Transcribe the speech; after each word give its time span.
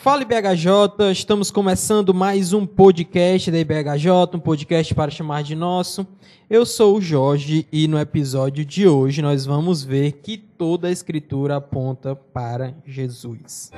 Fala 0.00 0.22
IBHJ, 0.22 1.10
estamos 1.10 1.50
começando 1.50 2.14
mais 2.14 2.52
um 2.52 2.64
podcast 2.64 3.50
da 3.50 3.58
IBHJ, 3.58 4.08
um 4.32 4.38
podcast 4.38 4.94
para 4.94 5.10
chamar 5.10 5.42
de 5.42 5.56
nosso. 5.56 6.06
Eu 6.48 6.64
sou 6.64 6.98
o 6.98 7.00
Jorge 7.00 7.66
e 7.72 7.88
no 7.88 7.98
episódio 7.98 8.64
de 8.64 8.86
hoje 8.86 9.20
nós 9.20 9.44
vamos 9.44 9.82
ver 9.82 10.12
que 10.22 10.38
toda 10.38 10.86
a 10.86 10.92
escritura 10.92 11.56
aponta 11.56 12.14
para 12.14 12.74
Jesus. 12.86 13.72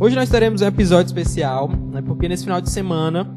Hoje 0.00 0.16
nós 0.16 0.30
teremos 0.30 0.62
um 0.62 0.66
episódio 0.66 1.08
especial, 1.08 1.68
né, 1.68 2.00
porque 2.00 2.28
nesse 2.28 2.44
final 2.44 2.62
de 2.62 2.70
semana 2.70 3.36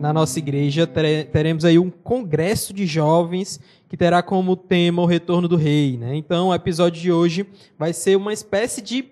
na 0.00 0.12
nossa 0.14 0.38
igreja 0.38 0.86
teremos 0.86 1.62
aí 1.62 1.78
um 1.78 1.90
congresso 1.90 2.72
de 2.72 2.86
jovens 2.86 3.60
que 3.86 3.98
terá 3.98 4.22
como 4.22 4.56
tema 4.56 5.02
o 5.02 5.06
retorno 5.06 5.46
do 5.46 5.56
rei. 5.56 5.98
Né? 5.98 6.16
Então, 6.16 6.48
o 6.48 6.54
episódio 6.54 7.02
de 7.02 7.12
hoje 7.12 7.46
vai 7.78 7.92
ser 7.92 8.16
uma 8.16 8.32
espécie 8.32 8.80
de 8.80 9.02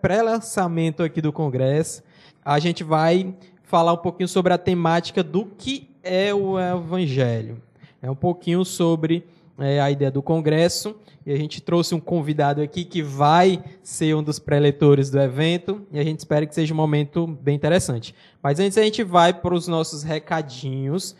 pré-lançamento 0.00 1.02
aqui 1.02 1.20
do 1.20 1.30
congresso. 1.30 2.02
A 2.42 2.58
gente 2.58 2.82
vai 2.82 3.34
falar 3.62 3.92
um 3.92 3.98
pouquinho 3.98 4.26
sobre 4.26 4.54
a 4.54 4.58
temática 4.58 5.22
do 5.22 5.44
que 5.44 5.90
é 6.02 6.32
o 6.32 6.58
evangelho. 6.58 7.60
É 8.00 8.10
um 8.10 8.16
pouquinho 8.16 8.64
sobre 8.64 9.26
é, 9.60 9.80
a 9.80 9.90
ideia 9.90 10.10
do 10.10 10.22
congresso 10.22 10.96
e 11.24 11.32
a 11.32 11.36
gente 11.36 11.60
trouxe 11.60 11.94
um 11.94 12.00
convidado 12.00 12.62
aqui 12.62 12.84
que 12.84 13.02
vai 13.02 13.62
ser 13.82 14.16
um 14.16 14.22
dos 14.22 14.38
preletores 14.38 15.10
do 15.10 15.20
evento 15.20 15.86
e 15.92 15.98
a 15.98 16.02
gente 16.02 16.18
espera 16.18 16.46
que 16.46 16.54
seja 16.54 16.72
um 16.72 16.76
momento 16.76 17.26
bem 17.26 17.54
interessante. 17.54 18.14
Mas 18.42 18.58
antes 18.58 18.78
a 18.78 18.82
gente 18.82 19.04
vai 19.04 19.32
para 19.32 19.54
os 19.54 19.68
nossos 19.68 20.02
recadinhos. 20.02 21.14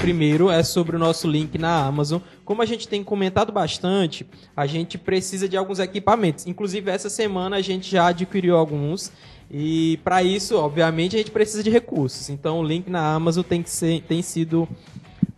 Primeiro 0.00 0.50
é 0.50 0.62
sobre 0.62 0.96
o 0.96 0.98
nosso 0.98 1.28
link 1.28 1.58
na 1.58 1.84
Amazon. 1.84 2.22
Como 2.42 2.62
a 2.62 2.64
gente 2.64 2.88
tem 2.88 3.04
comentado 3.04 3.52
bastante, 3.52 4.26
a 4.56 4.66
gente 4.66 4.96
precisa 4.96 5.46
de 5.46 5.58
alguns 5.58 5.78
equipamentos. 5.78 6.46
Inclusive, 6.46 6.90
essa 6.90 7.10
semana 7.10 7.56
a 7.56 7.60
gente 7.60 7.90
já 7.90 8.06
adquiriu 8.06 8.56
alguns. 8.56 9.12
E 9.50 9.98
para 10.02 10.22
isso, 10.22 10.56
obviamente, 10.56 11.16
a 11.16 11.18
gente 11.18 11.30
precisa 11.30 11.62
de 11.62 11.68
recursos. 11.68 12.30
Então, 12.30 12.60
o 12.60 12.64
link 12.64 12.88
na 12.88 13.12
Amazon 13.12 13.44
tem, 13.44 13.62
que 13.62 13.68
ser, 13.68 14.00
tem 14.02 14.22
sido 14.22 14.66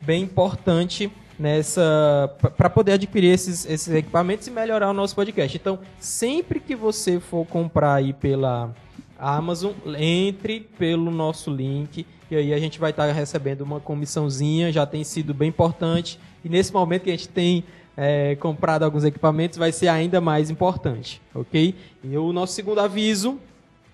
bem 0.01 0.23
importante 0.23 1.11
nessa 1.37 2.33
para 2.57 2.71
poder 2.71 2.93
adquirir 2.93 3.33
esses, 3.33 3.67
esses 3.67 3.93
equipamentos 3.93 4.47
e 4.47 4.51
melhorar 4.53 4.91
o 4.91 4.95
nosso 4.95 5.17
podcast. 5.17 5.57
Então, 5.57 5.81
sempre 5.99 6.61
que 6.61 6.77
você 6.77 7.19
for 7.19 7.45
comprar 7.47 7.95
aí 7.95 8.13
pela 8.13 8.73
Amazon, 9.19 9.73
entre 9.99 10.61
pelo 10.61 11.11
nosso 11.11 11.51
link 11.51 12.07
e 12.33 12.37
aí 12.37 12.55
a 12.55 12.59
gente 12.59 12.79
vai 12.79 12.91
estar 12.91 13.11
recebendo 13.13 13.61
uma 13.61 13.79
comissãozinha, 13.79 14.73
já 14.73 14.87
tem 14.87 15.05
sido 15.05 15.35
bem 15.35 15.49
importante. 15.49 16.19
E 16.45 16.49
nesse 16.49 16.73
momento 16.73 17.03
que 17.03 17.11
a 17.11 17.13
gente 17.13 17.29
tem 17.29 17.65
é, 17.97 18.35
comprado 18.37 18.85
alguns 18.85 19.05
equipamentos, 19.05 19.59
vai 19.59 19.71
ser 19.71 19.89
ainda 19.89 20.21
mais 20.21 20.51
importante, 20.51 21.21
ok? 21.35 21.75
E 22.03 22.17
o 22.17 22.33
nosso 22.33 22.55
segundo 22.55 22.81
aviso 22.81 23.39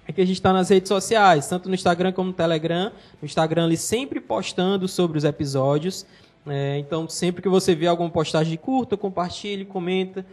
é 0.06 0.12
que 0.12 0.20
a 0.20 0.24
gente 0.24 0.36
está 0.36 0.52
nas 0.52 0.70
redes 0.70 0.88
sociais, 0.88 1.48
tanto 1.48 1.68
no 1.68 1.74
Instagram 1.74 2.12
como 2.12 2.28
no 2.28 2.34
Telegram. 2.34 2.92
No 3.20 3.26
Instagram, 3.26 3.64
ali 3.64 3.76
sempre 3.76 4.20
postando 4.20 4.88
sobre 4.88 5.18
os 5.18 5.24
episódios. 5.24 6.06
É, 6.46 6.78
então, 6.78 7.08
sempre 7.08 7.42
que 7.42 7.48
você 7.48 7.74
vê 7.74 7.86
alguma 7.86 8.08
postagem 8.08 8.56
curta, 8.56 8.96
compartilhe, 8.96 9.64
comenta. 9.66 10.24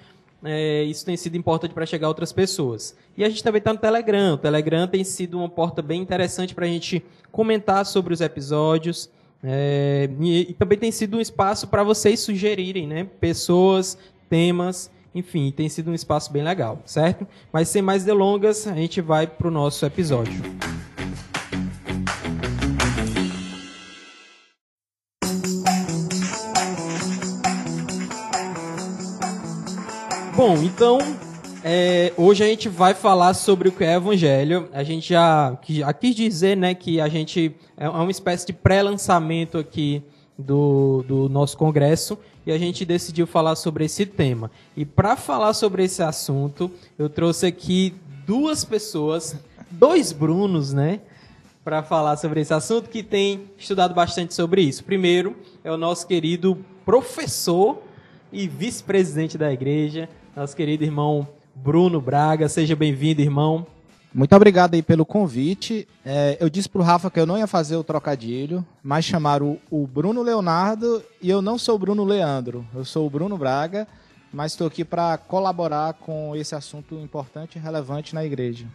É, 0.44 0.83
isso 0.83 1.05
tem 1.05 1.17
sido 1.17 1.38
importante 1.38 1.73
para 1.73 1.86
chegar 1.86 2.08
a 2.08 2.09
outras 2.09 2.31
pessoas. 2.31 2.95
E 3.17 3.23
a 3.23 3.30
gente 3.30 3.44
também 3.44 3.59
está 3.59 3.73
no 3.73 3.80
Telegram. 3.80 4.33
O 4.33 4.38
Telegram 4.38 4.88
tem 4.88 5.03
sido 5.03 5.38
uma 5.38 5.50
porta 5.50 5.81
bem 5.81 6.02
interessante 6.02 6.53
para 6.53 6.66
a 6.66 6.69
gente 6.69 7.03
comentar 7.31 7.86
sobre 7.86 8.14
os 8.14 8.22
episódios. 8.22 9.09
É, 9.44 10.09
e, 10.19 10.52
e, 10.52 10.53
também 10.53 10.78
tem 10.78 10.91
sido 10.91 11.17
um 11.17 11.22
espaço 11.22 11.67
para 11.67 11.83
vocês 11.83 12.19
sugerirem 12.19 12.88
né, 12.88 13.08
pessoas, 13.19 13.97
temas 14.28 14.90
enfim, 15.16 15.50
tem 15.50 15.69
sido 15.69 15.91
um 15.91 15.94
espaço 15.94 16.29
bem 16.29 16.44
legal, 16.44 16.81
certo? 16.85 17.25
Mas 17.51 17.69
sem 17.69 17.81
mais 17.81 18.03
delongas, 18.03 18.68
a 18.68 18.74
gente 18.74 19.00
vai 19.00 19.25
para 19.25 19.47
o 19.47 19.51
nosso 19.51 19.85
episódio. 19.85 20.44
Bom, 30.35 30.57
então 30.57 30.97
é, 31.63 32.12
hoje 32.18 32.44
a 32.44 32.47
gente 32.47 32.68
vai 32.68 32.94
falar 32.94 33.34
sobre 33.34 33.69
o 33.69 33.72
que 33.72 33.85
é 33.85 33.94
Evangelho. 33.94 34.68
A 34.73 34.84
gente 34.84 35.07
já, 35.07 35.57
já 35.69 35.94
quis 35.94 36.13
dizer, 36.13 36.57
né, 36.57 36.75
que 36.75 37.00
a 37.00 37.07
gente 37.07 37.56
é 37.78 37.88
uma 37.88 38.12
espécie 38.12 38.45
de 38.45 38.51
pré-lançamento 38.51 39.57
aqui 39.57 40.03
do, 40.38 41.06
do 41.07 41.29
nosso 41.29 41.57
congresso 41.57 42.19
e 42.45 42.51
a 42.51 42.57
gente 42.57 42.84
decidiu 42.84 43.25
falar 43.25 43.56
sobre 43.56 43.85
esse 43.85 44.06
tema. 44.06 44.51
E 44.75 44.84
para 44.84 45.16
falar 45.16 45.53
sobre 45.53 45.85
esse 45.85 46.03
assunto, 46.03 46.69
eu 47.00 47.07
trouxe 47.07 47.45
aqui 47.45 47.94
duas 48.28 48.66
pessoas, 48.66 49.38
dois 49.72 50.12
Brunos, 50.12 50.74
né? 50.74 51.00
Para 51.63 51.81
falar 51.81 52.18
sobre 52.18 52.41
esse 52.41 52.53
assunto 52.53 52.90
que 52.90 53.01
tem 53.01 53.50
estudado 53.57 53.95
bastante 53.95 54.34
sobre 54.34 54.63
isso. 54.63 54.84
Primeiro 54.84 55.34
é 55.63 55.72
o 55.72 55.78
nosso 55.78 56.06
querido 56.06 56.57
professor 56.84 57.81
e 58.34 58.50
vice-presidente 58.50 59.38
da 59.38 59.53
igreja, 59.53 60.09
nosso 60.35 60.56
querido 60.56 60.84
irmão 60.84 61.28
Bruno 61.56 62.01
Braga. 62.01 62.50
Seja 62.50 62.75
bem-vindo, 62.75 63.22
irmão. 63.22 63.66
Muito 64.13 64.35
obrigado 64.35 64.73
aí 64.73 64.81
pelo 64.81 65.06
convite. 65.06 65.88
É, 66.06 66.38
eu 66.41 66.50
disse 66.50 66.68
pro 66.68 66.81
Rafa 66.81 67.09
que 67.09 67.19
eu 67.19 67.25
não 67.25 67.38
ia 67.38 67.47
fazer 67.47 67.78
o 67.78 67.84
trocadilho, 67.84 68.66
mas 68.84 69.06
chamaram 69.06 69.57
o, 69.72 69.84
o 69.84 69.88
Bruno 69.88 70.22
Leonardo 70.22 71.01
e 71.22 71.29
eu 71.29 71.41
não 71.41 71.57
sou 71.57 71.75
o 71.75 71.79
Bruno 71.79 72.03
Leandro. 72.03 72.66
Eu 72.74 72.84
sou 72.84 73.07
o 73.07 73.09
Bruno 73.09 73.38
Braga, 73.38 73.88
mas 74.31 74.51
estou 74.51 74.68
aqui 74.68 74.84
para 74.84 75.18
colaborar 75.18 75.94
com 75.94 76.35
esse 76.35 76.53
assunto 76.53 76.95
importante 76.95 77.57
e 77.57 77.62
relevante 77.62 78.13
na 78.13 78.25
igreja. 78.25 78.68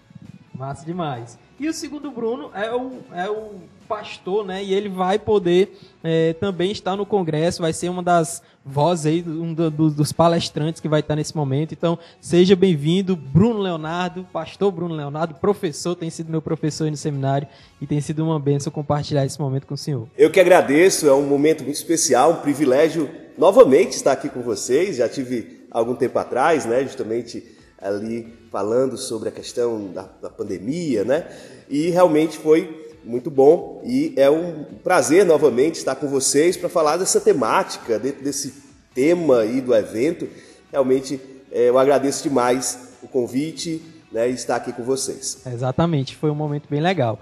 Massa 0.54 0.84
demais. 0.84 1.38
E 1.58 1.68
o 1.68 1.74
segundo 1.74 2.10
Bruno 2.10 2.50
é 2.54 2.74
o, 2.74 3.00
é 3.12 3.28
o 3.28 3.60
pastor, 3.90 4.46
né? 4.46 4.62
E 4.62 4.72
ele 4.72 4.88
vai 4.88 5.18
poder 5.18 5.76
é, 6.04 6.32
também 6.34 6.70
estar 6.70 6.94
no 6.94 7.04
congresso, 7.04 7.60
vai 7.60 7.72
ser 7.72 7.88
uma 7.88 8.04
das 8.04 8.40
vozes 8.64 9.06
aí, 9.06 9.24
um 9.26 9.52
do, 9.52 9.68
do, 9.68 9.90
dos 9.90 10.12
palestrantes 10.12 10.80
que 10.80 10.88
vai 10.88 11.00
estar 11.00 11.16
nesse 11.16 11.36
momento. 11.36 11.72
Então, 11.72 11.98
seja 12.20 12.54
bem-vindo, 12.54 13.16
Bruno 13.16 13.58
Leonardo, 13.58 14.24
pastor 14.32 14.70
Bruno 14.70 14.94
Leonardo, 14.94 15.34
professor, 15.34 15.96
tem 15.96 16.08
sido 16.08 16.30
meu 16.30 16.40
professor 16.40 16.84
aí 16.84 16.90
no 16.92 16.96
seminário 16.96 17.48
e 17.80 17.86
tem 17.86 18.00
sido 18.00 18.24
uma 18.24 18.38
bênção 18.38 18.70
compartilhar 18.70 19.26
esse 19.26 19.40
momento 19.40 19.66
com 19.66 19.74
o 19.74 19.78
senhor. 19.78 20.06
Eu 20.16 20.30
que 20.30 20.38
agradeço, 20.38 21.08
é 21.08 21.12
um 21.12 21.26
momento 21.26 21.64
muito 21.64 21.76
especial, 21.76 22.30
um 22.30 22.36
privilégio 22.36 23.10
novamente 23.36 23.94
estar 23.94 24.12
aqui 24.12 24.28
com 24.28 24.40
vocês. 24.40 24.98
Já 24.98 25.08
tive 25.08 25.66
algum 25.68 25.96
tempo 25.96 26.16
atrás, 26.16 26.64
né? 26.64 26.84
Justamente 26.84 27.42
ali 27.80 28.32
falando 28.52 28.96
sobre 28.96 29.30
a 29.30 29.32
questão 29.32 29.90
da, 29.92 30.08
da 30.22 30.30
pandemia, 30.30 31.02
né? 31.02 31.26
E 31.68 31.90
realmente 31.90 32.36
foi 32.36 32.79
muito 33.04 33.30
bom 33.30 33.80
e 33.84 34.12
é 34.16 34.30
um 34.30 34.64
prazer 34.84 35.24
novamente 35.24 35.76
estar 35.76 35.94
com 35.94 36.08
vocês 36.08 36.56
para 36.56 36.68
falar 36.68 36.96
dessa 36.96 37.20
temática, 37.20 37.98
desse 37.98 38.54
tema 38.94 39.40
aí 39.40 39.60
do 39.60 39.74
evento. 39.74 40.28
Realmente 40.70 41.20
é, 41.50 41.68
eu 41.68 41.78
agradeço 41.78 42.22
demais 42.22 42.96
o 43.02 43.08
convite 43.08 43.82
né, 44.12 44.30
e 44.30 44.34
estar 44.34 44.56
aqui 44.56 44.72
com 44.72 44.82
vocês. 44.82 45.42
Exatamente, 45.46 46.16
foi 46.16 46.30
um 46.30 46.34
momento 46.34 46.68
bem 46.68 46.80
legal. 46.80 47.18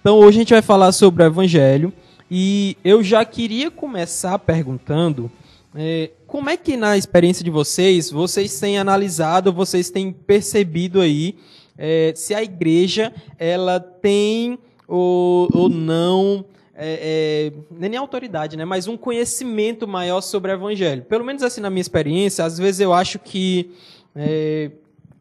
Então 0.00 0.18
hoje 0.18 0.38
a 0.38 0.40
gente 0.40 0.52
vai 0.52 0.62
falar 0.62 0.92
sobre 0.92 1.22
o 1.22 1.26
Evangelho 1.26 1.92
e 2.30 2.76
eu 2.84 3.02
já 3.02 3.24
queria 3.24 3.70
começar 3.70 4.38
perguntando 4.38 5.30
é, 5.74 6.10
como 6.26 6.50
é 6.50 6.56
que 6.56 6.76
na 6.76 6.96
experiência 6.96 7.44
de 7.44 7.50
vocês, 7.50 8.10
vocês 8.10 8.58
têm 8.58 8.78
analisado, 8.78 9.52
vocês 9.52 9.90
têm 9.90 10.12
percebido 10.12 11.00
aí 11.00 11.36
é, 11.76 12.12
se 12.14 12.34
a 12.34 12.42
igreja 12.42 13.12
ela 13.38 13.78
tem 13.80 14.58
ou, 14.90 15.48
ou 15.54 15.68
não 15.68 16.44
é, 16.74 17.52
é, 17.52 17.60
nem 17.70 17.96
autoridade, 17.96 18.56
né, 18.56 18.64
mas 18.64 18.88
um 18.88 18.96
conhecimento 18.96 19.86
maior 19.86 20.20
sobre 20.20 20.50
o 20.50 20.54
evangelho. 20.54 21.04
Pelo 21.04 21.24
menos 21.24 21.42
assim 21.42 21.60
na 21.60 21.70
minha 21.70 21.80
experiência, 21.80 22.44
às 22.44 22.58
vezes 22.58 22.80
eu 22.80 22.92
acho 22.92 23.18
que 23.18 23.70
é, 24.16 24.72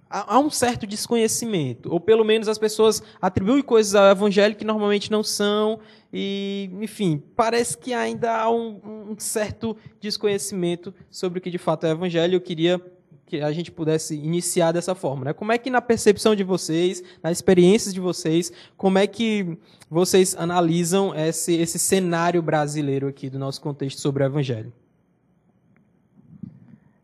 há 0.09 0.39
um 0.39 0.49
certo 0.49 0.87
desconhecimento, 0.87 1.91
ou 1.91 1.99
pelo 1.99 2.25
menos 2.25 2.47
as 2.47 2.57
pessoas 2.57 3.03
atribuem 3.21 3.61
coisas 3.61 3.93
ao 3.93 4.09
evangelho 4.09 4.55
que 4.55 4.65
normalmente 4.65 5.11
não 5.11 5.21
são, 5.21 5.79
e, 6.11 6.71
enfim, 6.81 7.21
parece 7.35 7.77
que 7.77 7.93
ainda 7.93 8.35
há 8.35 8.49
um, 8.49 9.11
um, 9.11 9.15
certo 9.19 9.77
desconhecimento 10.01 10.91
sobre 11.11 11.37
o 11.37 11.41
que 11.41 11.51
de 11.51 11.59
fato 11.59 11.85
é 11.85 11.89
o 11.89 11.91
evangelho. 11.91 12.35
Eu 12.35 12.41
queria 12.41 12.81
que 13.29 13.41
a 13.41 13.51
gente 13.51 13.71
pudesse 13.71 14.15
iniciar 14.15 14.71
dessa 14.71 14.95
forma. 14.95 15.25
Né? 15.25 15.33
Como 15.33 15.51
é 15.51 15.57
que, 15.57 15.69
na 15.69 15.81
percepção 15.81 16.35
de 16.35 16.43
vocês, 16.43 17.03
nas 17.21 17.37
experiências 17.37 17.93
de 17.93 17.99
vocês, 17.99 18.51
como 18.75 18.97
é 18.97 19.05
que 19.05 19.57
vocês 19.89 20.35
analisam 20.35 21.13
esse, 21.15 21.53
esse 21.53 21.77
cenário 21.77 22.41
brasileiro 22.41 23.07
aqui 23.07 23.29
do 23.29 23.37
nosso 23.37 23.61
contexto 23.61 24.01
sobre 24.01 24.23
o 24.23 24.25
evangelho? 24.25 24.73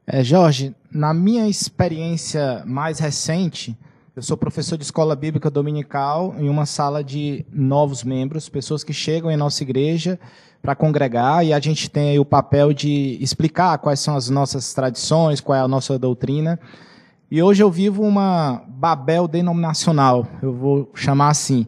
É, 0.07 0.23
Jorge, 0.23 0.75
na 0.91 1.13
minha 1.13 1.47
experiência 1.47 2.63
mais 2.65 2.99
recente, 2.99 3.77
Eu 4.15 4.21
sou 4.21 4.37
professor 4.37 4.77
de 4.77 4.85
escola 4.85 5.13
bíblica 5.13 5.51
dominical 5.51 6.33
em 6.39 6.47
uma 6.47 6.65
sala 6.65 7.03
de 7.03 7.45
novos 7.51 8.01
membros, 8.01 8.47
pessoas 8.47 8.81
que 8.81 8.93
chegam 8.93 9.29
em 9.29 9.35
nossa 9.35 9.61
igreja 9.61 10.17
para 10.65 10.75
congregar 10.75 11.45
e 11.45 11.53
a 11.53 11.59
gente 11.59 11.89
tem 11.89 12.17
o 12.17 12.25
papel 12.25 12.73
de 12.73 13.17
explicar 13.21 13.77
quais 13.77 13.99
são 13.99 14.15
as 14.15 14.29
nossas 14.29 14.73
tradições, 14.73 15.39
qual 15.39 15.55
é 15.55 15.61
a 15.61 15.67
nossa 15.67 15.97
doutrina. 15.99 16.59
E 17.29 17.41
hoje 17.41 17.61
eu 17.61 17.69
vivo 17.69 18.01
uma 18.01 18.63
Babel 18.67 19.27
denominacional, 19.27 20.27
eu 20.41 20.53
vou 20.53 20.91
chamar 20.95 21.29
assim. 21.29 21.67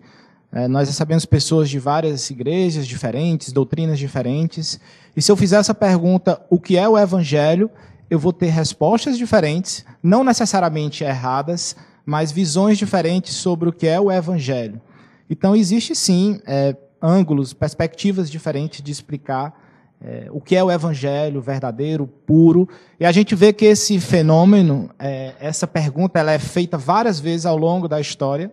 É, 0.52 0.68
nós 0.68 0.88
recebemos 0.88 1.26
pessoas 1.26 1.70
de 1.70 1.78
várias 1.78 2.30
igrejas 2.32 2.88
diferentes, 2.88 3.52
doutrinas 3.52 4.00
diferentes. 4.00 4.80
E 5.16 5.22
se 5.22 5.32
eu 5.32 5.38
fizer 5.38 5.58
essa 5.58 5.74
pergunta, 5.74 6.42
o 6.50 6.60
que 6.60 6.76
é 6.76 6.90
o 6.90 6.98
Evangelho, 6.98 7.70
eu 8.10 8.18
vou 8.18 8.34
ter 8.34 8.48
respostas 8.48 9.18
diferentes, 9.18 9.86
não 10.02 10.24
necessariamente 10.24 11.04
erradas, 11.04 11.76
mas 12.06 12.32
visões 12.32 12.78
diferentes 12.78 13.36
sobre 13.36 13.70
o 13.70 13.74
que 13.74 13.86
é 13.86 14.00
o 14.00 14.12
Evangelho. 14.12 14.82
Então, 15.30 15.56
existe 15.56 15.94
sim 15.94 16.40
é, 16.48 16.76
ângulos, 17.02 17.54
perspectivas 17.54 18.30
diferentes 18.30 18.82
de 18.82 18.92
explicar 18.92 19.54
é, 20.02 20.28
o 20.32 20.40
que 20.40 20.56
é 20.56 20.64
o 20.64 20.72
Evangelho 20.72 21.42
verdadeiro, 21.42 22.08
puro. 22.08 22.70
E 23.00 23.06
a 23.06 23.12
gente 23.12 23.34
vê 23.36 23.52
que 23.52 23.66
esse 23.66 24.00
fenômeno, 24.00 24.90
é, 25.00 25.34
essa 25.40 25.66
pergunta, 25.66 26.20
ela 26.20 26.32
é 26.32 26.40
feita 26.40 26.78
várias 26.78 27.20
vezes 27.20 27.46
ao 27.46 27.58
longo 27.58 27.88
da 27.88 28.00
história. 28.00 28.52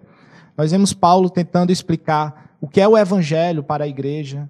Nós 0.56 0.70
vemos 0.70 0.92
Paulo 0.92 1.28
tentando 1.28 1.70
explicar 1.70 2.56
o 2.60 2.68
que 2.68 2.80
é 2.80 2.88
o 2.88 2.96
Evangelho 2.96 3.62
para 3.62 3.84
a 3.84 3.88
igreja. 3.88 4.48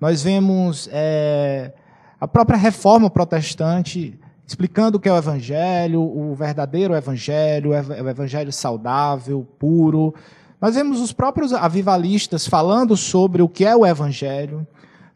Nós 0.00 0.22
vemos 0.22 0.88
é, 0.92 1.72
a 2.20 2.28
própria 2.28 2.56
reforma 2.56 3.10
protestante 3.10 4.18
explicando 4.46 4.98
o 4.98 5.00
que 5.00 5.08
é 5.08 5.12
o 5.12 5.16
Evangelho, 5.16 6.00
o 6.00 6.32
verdadeiro 6.34 6.94
Evangelho, 6.94 7.70
o 7.70 8.08
Evangelho 8.08 8.52
saudável, 8.52 9.44
puro. 9.58 10.14
Nós 10.60 10.74
vemos 10.74 11.00
os 11.00 11.12
próprios 11.12 11.52
avivalistas 11.52 12.46
falando 12.46 12.96
sobre 12.96 13.42
o 13.42 13.48
que 13.48 13.64
é 13.64 13.76
o 13.76 13.84
Evangelho. 13.84 14.66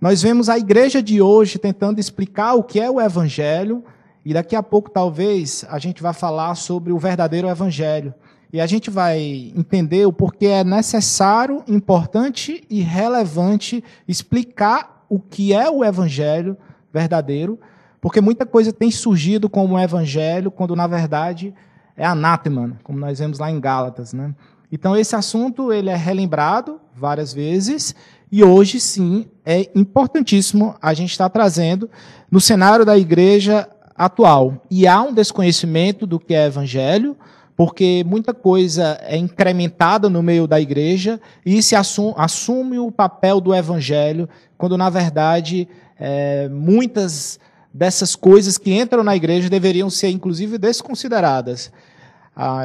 Nós 0.00 0.22
vemos 0.22 0.48
a 0.48 0.58
igreja 0.58 1.02
de 1.02 1.20
hoje 1.20 1.58
tentando 1.58 1.98
explicar 1.98 2.54
o 2.54 2.62
que 2.62 2.80
é 2.80 2.90
o 2.90 3.00
Evangelho. 3.00 3.84
E 4.24 4.34
daqui 4.34 4.54
a 4.54 4.62
pouco, 4.62 4.90
talvez, 4.90 5.64
a 5.68 5.78
gente 5.78 6.02
vai 6.02 6.12
falar 6.12 6.54
sobre 6.54 6.92
o 6.92 6.98
verdadeiro 6.98 7.48
Evangelho. 7.48 8.14
E 8.52 8.60
a 8.60 8.66
gente 8.66 8.90
vai 8.90 9.52
entender 9.56 10.06
o 10.06 10.12
porquê 10.12 10.46
é 10.46 10.64
necessário, 10.64 11.62
importante 11.68 12.64
e 12.68 12.80
relevante 12.80 13.82
explicar 14.06 15.04
o 15.08 15.18
que 15.18 15.52
é 15.54 15.70
o 15.70 15.84
Evangelho 15.84 16.56
verdadeiro 16.92 17.58
porque 18.00 18.20
muita 18.20 18.46
coisa 18.46 18.72
tem 18.72 18.90
surgido 18.90 19.48
como 19.48 19.78
evangelho, 19.78 20.50
quando 20.50 20.74
na 20.74 20.86
verdade 20.86 21.54
é 21.96 22.06
anátema, 22.06 22.78
como 22.82 22.98
nós 22.98 23.18
vemos 23.18 23.38
lá 23.38 23.50
em 23.50 23.60
Gálatas. 23.60 24.12
Né? 24.14 24.34
Então 24.70 24.96
esse 24.96 25.16
assunto 25.16 25.72
ele 25.72 25.90
é 25.90 25.96
relembrado 25.96 26.80
várias 26.94 27.32
vezes 27.32 27.94
e 28.30 28.44
hoje 28.44 28.78
sim 28.78 29.26
é 29.44 29.68
importantíssimo 29.74 30.76
a 30.80 30.94
gente 30.94 31.10
estar 31.10 31.28
trazendo 31.28 31.90
no 32.30 32.40
cenário 32.40 32.84
da 32.84 32.96
igreja 32.96 33.68
atual. 33.96 34.64
E 34.70 34.86
há 34.86 35.02
um 35.02 35.12
desconhecimento 35.12 36.06
do 36.06 36.18
que 36.18 36.34
é 36.34 36.46
evangelho, 36.46 37.16
porque 37.56 38.04
muita 38.06 38.32
coisa 38.32 38.98
é 39.02 39.16
incrementada 39.16 40.08
no 40.08 40.22
meio 40.22 40.46
da 40.46 40.60
igreja 40.60 41.20
e 41.44 41.62
se 41.62 41.76
assume, 41.76 42.14
assume 42.16 42.78
o 42.78 42.90
papel 42.90 43.40
do 43.40 43.54
evangelho, 43.54 44.28
quando 44.56 44.78
na 44.78 44.88
verdade 44.88 45.68
é, 45.98 46.48
muitas 46.48 47.38
dessas 47.72 48.16
coisas 48.16 48.56
que 48.56 48.72
entram 48.72 49.04
na 49.04 49.14
igreja 49.14 49.50
deveriam 49.50 49.90
ser, 49.90 50.08
inclusive, 50.08 50.56
desconsideradas. 50.58 51.70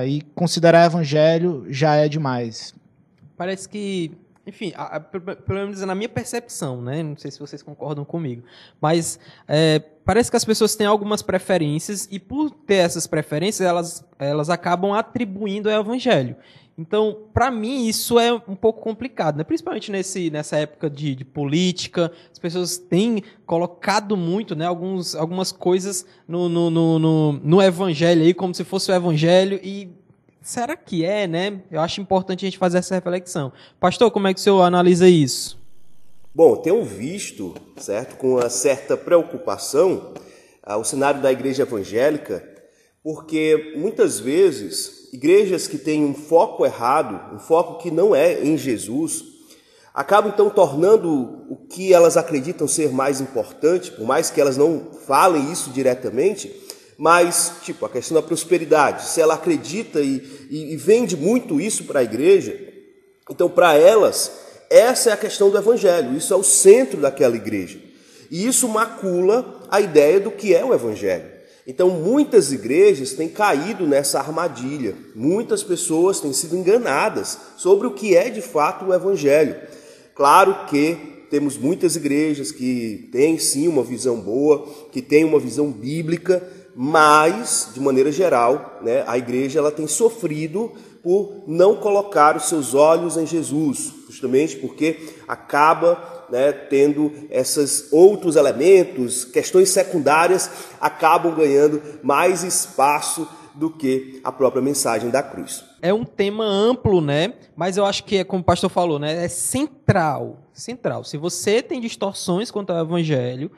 E 0.06 0.22
considerar 0.34 0.86
evangelho 0.86 1.66
já 1.70 1.96
é 1.96 2.08
demais. 2.08 2.74
Parece 3.36 3.68
que, 3.68 4.12
enfim, 4.48 4.72
a, 4.76 4.98
a, 4.98 5.00
pelo 5.00 5.60
menos 5.60 5.82
na 5.82 5.94
minha 5.94 6.08
percepção, 6.08 6.82
né? 6.82 7.04
Não 7.04 7.18
sei 7.18 7.32
se 7.32 7.40
vocês 7.40 7.62
concordam 7.62 8.06
comigo, 8.06 8.44
mas 8.80 9.20
é, 9.48 9.80
parece 10.06 10.30
que 10.30 10.38
as 10.38 10.46
pessoas 10.46 10.76
têm 10.76 10.88
algumas 10.88 11.22
preferências 11.22 12.08
e 12.10 12.20
por 12.20 12.52
ter 12.52 12.76
essas 12.76 13.08
preferências 13.08 13.68
elas, 13.68 14.06
elas 14.18 14.50
acabam 14.50 14.94
atribuindo 14.94 15.70
ao 15.70 15.82
evangelho. 15.82 16.36
Então, 16.78 17.20
para 17.34 17.50
mim, 17.50 17.88
isso 17.88 18.20
é 18.20 18.34
um 18.34 18.56
pouco 18.56 18.82
complicado, 18.82 19.38
né? 19.38 19.46
principalmente 19.46 19.90
nesse, 19.90 20.30
nessa 20.30 20.58
época 20.58 20.90
de, 20.90 21.16
de, 21.16 21.24
política. 21.24 22.12
As 22.30 22.38
pessoas 22.38 22.78
têm 22.78 23.24
colocado 23.46 24.18
muito 24.18 24.56
né, 24.58 24.66
alguns, 24.66 25.16
algumas 25.16 25.54
coisas 25.54 26.06
no, 26.28 26.50
no, 26.50 26.70
no, 26.70 27.00
no, 27.00 27.32
no 27.32 27.62
evangelho 27.62 28.24
aí, 28.24 28.34
como 28.34 28.54
se 28.54 28.66
fosse 28.66 28.92
o 28.92 28.94
evangelho, 28.94 29.58
e 29.64 29.90
será 30.42 30.76
que 30.76 31.06
é, 31.06 31.26
né? 31.26 31.62
Eu 31.72 31.80
acho 31.80 32.02
importante 32.02 32.46
a 32.46 32.48
gente 32.48 32.58
fazer 32.58 32.80
essa 32.80 32.96
reflexão. 32.96 33.54
Pastor, 33.80 34.12
como 34.12 34.28
é 34.28 34.34
que 34.34 34.40
o 34.42 34.44
senhor 34.44 34.62
analisa 34.62 35.08
isso? 35.08 35.58
Bom, 36.34 36.58
tenho 36.58 36.84
visto, 36.84 37.56
certo, 37.78 38.18
com 38.18 38.32
uma 38.32 38.50
certa 38.50 38.98
preocupação, 38.98 40.14
ah, 40.62 40.76
o 40.76 40.84
cenário 40.84 41.22
da 41.22 41.32
igreja 41.32 41.64
evangélica, 41.64 42.44
porque 43.06 43.74
muitas 43.78 44.20
vezes 44.20 45.10
igrejas 45.14 45.68
que 45.68 45.78
têm 45.78 46.04
um 46.04 46.16
foco 46.16 46.66
errado, 46.66 47.36
um 47.36 47.38
foco 47.38 47.78
que 47.78 47.92
não 47.92 48.16
é 48.16 48.44
em 48.44 48.58
Jesus, 48.58 49.24
acabam 49.94 50.32
então 50.34 50.50
tornando 50.50 51.46
o 51.48 51.56
que 51.70 51.94
elas 51.94 52.18
acreditam 52.18 52.68
ser 52.68 52.92
mais 52.92 53.22
importante, 53.22 53.92
por 53.92 54.08
mais 54.08 54.32
que 54.32 54.42
elas 54.42 54.58
não 54.58 54.88
falem 55.06 55.52
isso 55.52 55.70
diretamente, 55.70 56.52
mas, 56.98 57.58
tipo, 57.62 57.86
a 57.86 57.90
questão 57.90 58.16
da 58.16 58.24
prosperidade, 58.24 59.08
se 59.08 59.22
ela 59.22 59.36
acredita 59.36 60.02
e, 60.02 60.48
e, 60.50 60.74
e 60.74 60.76
vende 60.76 61.16
muito 61.16 61.62
isso 61.62 61.84
para 61.84 62.00
a 62.00 62.04
igreja, 62.04 62.60
então 63.30 63.48
para 63.48 63.76
elas, 63.76 64.32
essa 64.68 65.12
é 65.12 65.14
a 65.14 65.18
questão 65.18 65.52
do 65.52 65.60
evangelho, 65.60 66.18
isso 66.18 66.34
é 66.34 66.38
o 66.38 66.44
centro 66.44 67.00
daquela 67.00 67.36
igreja. 67.36 67.80
E 68.32 68.48
isso 68.48 68.68
macula 68.68 69.62
a 69.70 69.80
ideia 69.80 70.20
do 70.20 70.32
que 70.32 70.56
é 70.56 70.66
o 70.66 70.74
evangelho. 70.74 71.35
Então, 71.68 71.90
muitas 71.90 72.52
igrejas 72.52 73.14
têm 73.14 73.28
caído 73.28 73.88
nessa 73.88 74.20
armadilha, 74.20 74.96
muitas 75.16 75.64
pessoas 75.64 76.20
têm 76.20 76.32
sido 76.32 76.56
enganadas 76.56 77.40
sobre 77.58 77.88
o 77.88 77.92
que 77.92 78.16
é 78.16 78.30
de 78.30 78.42
fato 78.42 78.86
o 78.86 78.94
Evangelho. 78.94 79.56
Claro 80.14 80.68
que 80.68 80.96
temos 81.30 81.58
muitas 81.58 81.96
igrejas 81.96 82.52
que 82.52 83.10
têm 83.12 83.40
sim 83.40 83.68
uma 83.68 83.84
visão 83.84 84.22
boa, 84.22 84.68
que 84.92 85.02
têm 85.02 85.24
uma 85.26 85.40
visão 85.40 85.72
bíblica, 85.72 86.48
mas, 86.76 87.70
de 87.74 87.80
maneira 87.80 88.12
geral, 88.12 88.80
né, 88.84 89.04
a 89.08 89.18
igreja 89.18 89.60
ela 89.60 89.72
tem 89.72 89.88
sofrido 89.88 90.72
por 91.06 91.44
não 91.46 91.76
colocar 91.76 92.36
os 92.36 92.50
seus 92.50 92.74
olhos 92.74 93.16
em 93.16 93.28
Jesus, 93.28 93.94
justamente 94.10 94.56
porque 94.56 95.14
acaba 95.28 96.26
né, 96.32 96.52
tendo 96.52 97.14
esses 97.30 97.94
outros 97.94 98.36
elementos, 98.36 99.24
questões 99.24 99.70
secundárias, 99.70 100.50
acabam 100.82 101.36
ganhando 101.36 101.80
mais 102.02 102.44
espaço 102.44 103.28
do 103.54 103.70
que 103.70 104.20
a 104.24 104.32
própria 104.32 104.64
mensagem 104.64 105.12
da 105.12 105.22
cruz. 105.22 105.64
É 105.80 105.94
um 105.94 106.04
tema 106.04 106.44
amplo, 106.44 107.00
né? 107.00 107.36
Mas 107.56 107.78
eu 107.78 107.86
acho 107.86 108.04
que 108.04 108.18
é 108.18 108.24
como 108.24 108.42
o 108.42 108.44
pastor 108.44 108.72
falou, 108.72 108.98
né? 108.98 109.26
É 109.26 109.28
central, 109.28 110.40
central. 110.54 111.04
Se 111.04 111.18
você 111.18 111.62
tem 111.62 111.80
distorções 111.80 112.50
quanto 112.50 112.72
ao 112.72 112.84
evangelho, 112.84 113.52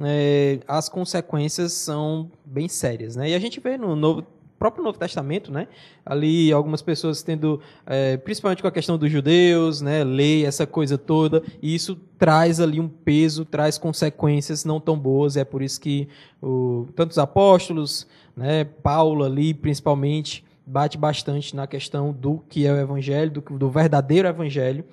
é, 0.00 0.58
as 0.66 0.88
consequências 0.88 1.74
são 1.74 2.30
bem 2.44 2.66
sérias, 2.66 3.14
né? 3.14 3.28
E 3.28 3.34
a 3.34 3.38
gente 3.38 3.60
vê 3.60 3.76
no 3.76 3.94
Novo 3.94 4.24
próprio 4.58 4.84
Novo 4.84 4.98
Testamento, 4.98 5.52
né? 5.52 5.68
Ali 6.04 6.52
algumas 6.52 6.82
pessoas 6.82 7.22
tendo, 7.22 7.60
é, 7.86 8.16
principalmente 8.16 8.62
com 8.62 8.68
a 8.68 8.72
questão 8.72 8.96
dos 8.96 9.10
judeus, 9.10 9.80
né? 9.80 10.04
Lei, 10.04 10.46
essa 10.46 10.66
coisa 10.66 10.96
toda, 10.96 11.42
e 11.62 11.74
isso 11.74 11.96
traz 12.18 12.60
ali 12.60 12.80
um 12.80 12.88
peso, 12.88 13.44
traz 13.44 13.78
consequências 13.78 14.64
não 14.64 14.80
tão 14.80 14.98
boas. 14.98 15.36
É 15.36 15.44
por 15.44 15.62
isso 15.62 15.80
que 15.80 16.08
o, 16.42 16.86
tantos 16.94 17.18
apóstolos, 17.18 18.06
né? 18.36 18.64
Paulo 18.64 19.24
ali, 19.24 19.52
principalmente, 19.52 20.44
bate 20.66 20.96
bastante 20.96 21.54
na 21.54 21.66
questão 21.66 22.12
do 22.12 22.42
que 22.48 22.66
é 22.66 22.72
o 22.72 22.76
evangelho, 22.76 23.30
do, 23.30 23.40
do 23.40 23.68
verdadeiro 23.68 24.28
evangelho 24.28 24.84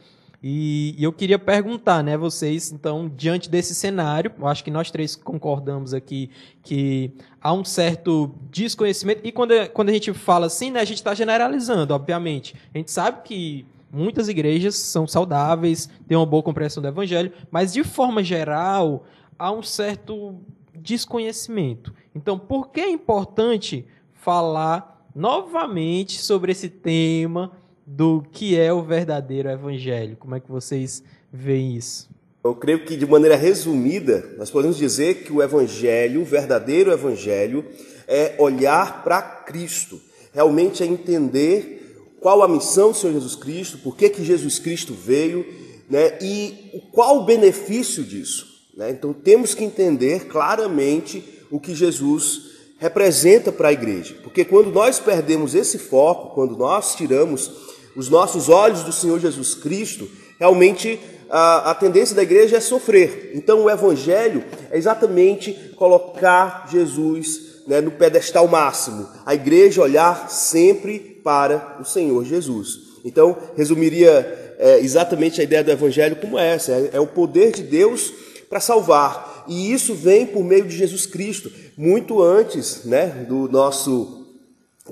e, 0.43 0.95
e, 0.97 1.03
eu 1.03 1.13
queria 1.13 1.37
perguntar, 1.37 2.03
né, 2.03 2.17
vocês, 2.17 2.71
então, 2.71 3.07
diante 3.15 3.47
desse 3.47 3.75
cenário, 3.75 4.33
eu 4.39 4.47
acho 4.47 4.63
que 4.63 4.71
nós 4.71 4.89
três 4.89 5.15
concordamos 5.15 5.93
aqui 5.93 6.31
que 6.63 7.11
há 7.39 7.53
um 7.53 7.63
certo 7.63 8.33
desconhecimento, 8.49 9.21
e 9.23 9.31
quando, 9.31 9.53
quando 9.69 9.89
a 9.89 9.93
gente 9.93 10.11
fala 10.13 10.47
assim, 10.47 10.71
né, 10.71 10.79
a 10.79 10.85
gente 10.85 10.97
está 10.97 11.13
generalizando, 11.13 11.93
obviamente. 11.93 12.55
A 12.73 12.77
gente 12.79 12.89
sabe 12.89 13.21
que 13.23 13.67
muitas 13.91 14.29
igrejas 14.29 14.75
são 14.75 15.05
saudáveis, 15.05 15.87
têm 16.07 16.17
uma 16.17 16.25
boa 16.25 16.41
compreensão 16.41 16.81
do 16.81 16.89
evangelho, 16.89 17.31
mas 17.51 17.73
de 17.73 17.83
forma 17.83 18.23
geral, 18.23 19.05
há 19.37 19.51
um 19.51 19.61
certo 19.61 20.39
desconhecimento. 20.73 21.93
Então, 22.15 22.39
por 22.39 22.69
que 22.69 22.81
é 22.81 22.89
importante 22.89 23.85
falar 24.11 25.05
novamente 25.13 26.19
sobre 26.19 26.51
esse 26.51 26.69
tema? 26.69 27.51
Do 27.85 28.23
que 28.31 28.57
é 28.57 28.71
o 28.71 28.81
verdadeiro 28.81 29.49
evangelho. 29.49 30.15
Como 30.17 30.35
é 30.35 30.39
que 30.39 30.51
vocês 30.51 31.03
veem 31.31 31.75
isso? 31.75 32.09
Eu 32.43 32.55
creio 32.55 32.83
que, 32.83 32.95
de 32.95 33.05
maneira 33.05 33.35
resumida, 33.35 34.33
nós 34.37 34.49
podemos 34.49 34.77
dizer 34.77 35.23
que 35.23 35.31
o 35.31 35.43
evangelho, 35.43 36.21
o 36.21 36.25
verdadeiro 36.25 36.91
evangelho, 36.91 37.63
é 38.07 38.35
olhar 38.39 39.03
para 39.03 39.21
Cristo, 39.21 40.01
realmente 40.33 40.81
é 40.81 40.85
entender 40.85 41.81
qual 42.19 42.41
a 42.41 42.47
missão 42.47 42.91
do 42.91 42.97
Senhor 42.97 43.13
Jesus 43.13 43.35
Cristo, 43.35 43.77
por 43.77 43.95
que, 43.95 44.09
que 44.09 44.23
Jesus 44.23 44.59
Cristo 44.59 44.93
veio 44.93 45.45
né, 45.89 46.17
e 46.21 46.81
qual 46.91 47.19
o 47.19 47.25
benefício 47.25 48.03
disso. 48.03 48.47
Né? 48.75 48.89
Então 48.91 49.13
temos 49.13 49.53
que 49.53 49.63
entender 49.63 50.25
claramente 50.27 51.23
o 51.51 51.59
que 51.59 51.75
Jesus 51.75 52.51
representa 52.79 53.51
para 53.51 53.67
a 53.67 53.73
igreja, 53.73 54.15
porque 54.23 54.43
quando 54.43 54.71
nós 54.71 54.99
perdemos 54.99 55.53
esse 55.53 55.77
foco, 55.77 56.33
quando 56.33 56.57
nós 56.57 56.95
tiramos 56.95 57.70
os 57.95 58.09
nossos 58.09 58.49
olhos 58.49 58.83
do 58.83 58.91
Senhor 58.91 59.19
Jesus 59.19 59.55
Cristo, 59.55 60.07
realmente 60.39 60.99
a, 61.29 61.71
a 61.71 61.75
tendência 61.75 62.15
da 62.15 62.23
igreja 62.23 62.57
é 62.57 62.59
sofrer. 62.59 63.31
Então 63.33 63.63
o 63.63 63.69
Evangelho 63.69 64.43
é 64.69 64.77
exatamente 64.77 65.53
colocar 65.75 66.67
Jesus 66.71 67.51
né, 67.67 67.79
no 67.79 67.91
pedestal 67.91 68.47
máximo, 68.47 69.07
a 69.25 69.33
igreja 69.33 69.81
olhar 69.81 70.29
sempre 70.29 70.99
para 71.23 71.77
o 71.79 71.85
Senhor 71.85 72.23
Jesus. 72.25 72.91
Então, 73.03 73.37
resumiria 73.55 74.55
é, 74.59 74.79
exatamente 74.79 75.41
a 75.41 75.43
ideia 75.43 75.63
do 75.63 75.71
Evangelho 75.71 76.15
como 76.15 76.37
essa: 76.37 76.71
é, 76.71 76.89
é 76.93 76.99
o 76.99 77.07
poder 77.07 77.51
de 77.51 77.63
Deus 77.63 78.13
para 78.49 78.59
salvar. 78.59 79.45
E 79.47 79.71
isso 79.71 79.95
vem 79.95 80.25
por 80.25 80.43
meio 80.43 80.65
de 80.65 80.77
Jesus 80.77 81.05
Cristo, 81.05 81.51
muito 81.75 82.21
antes 82.21 82.85
né, 82.85 83.25
do 83.27 83.49
nosso 83.49 84.20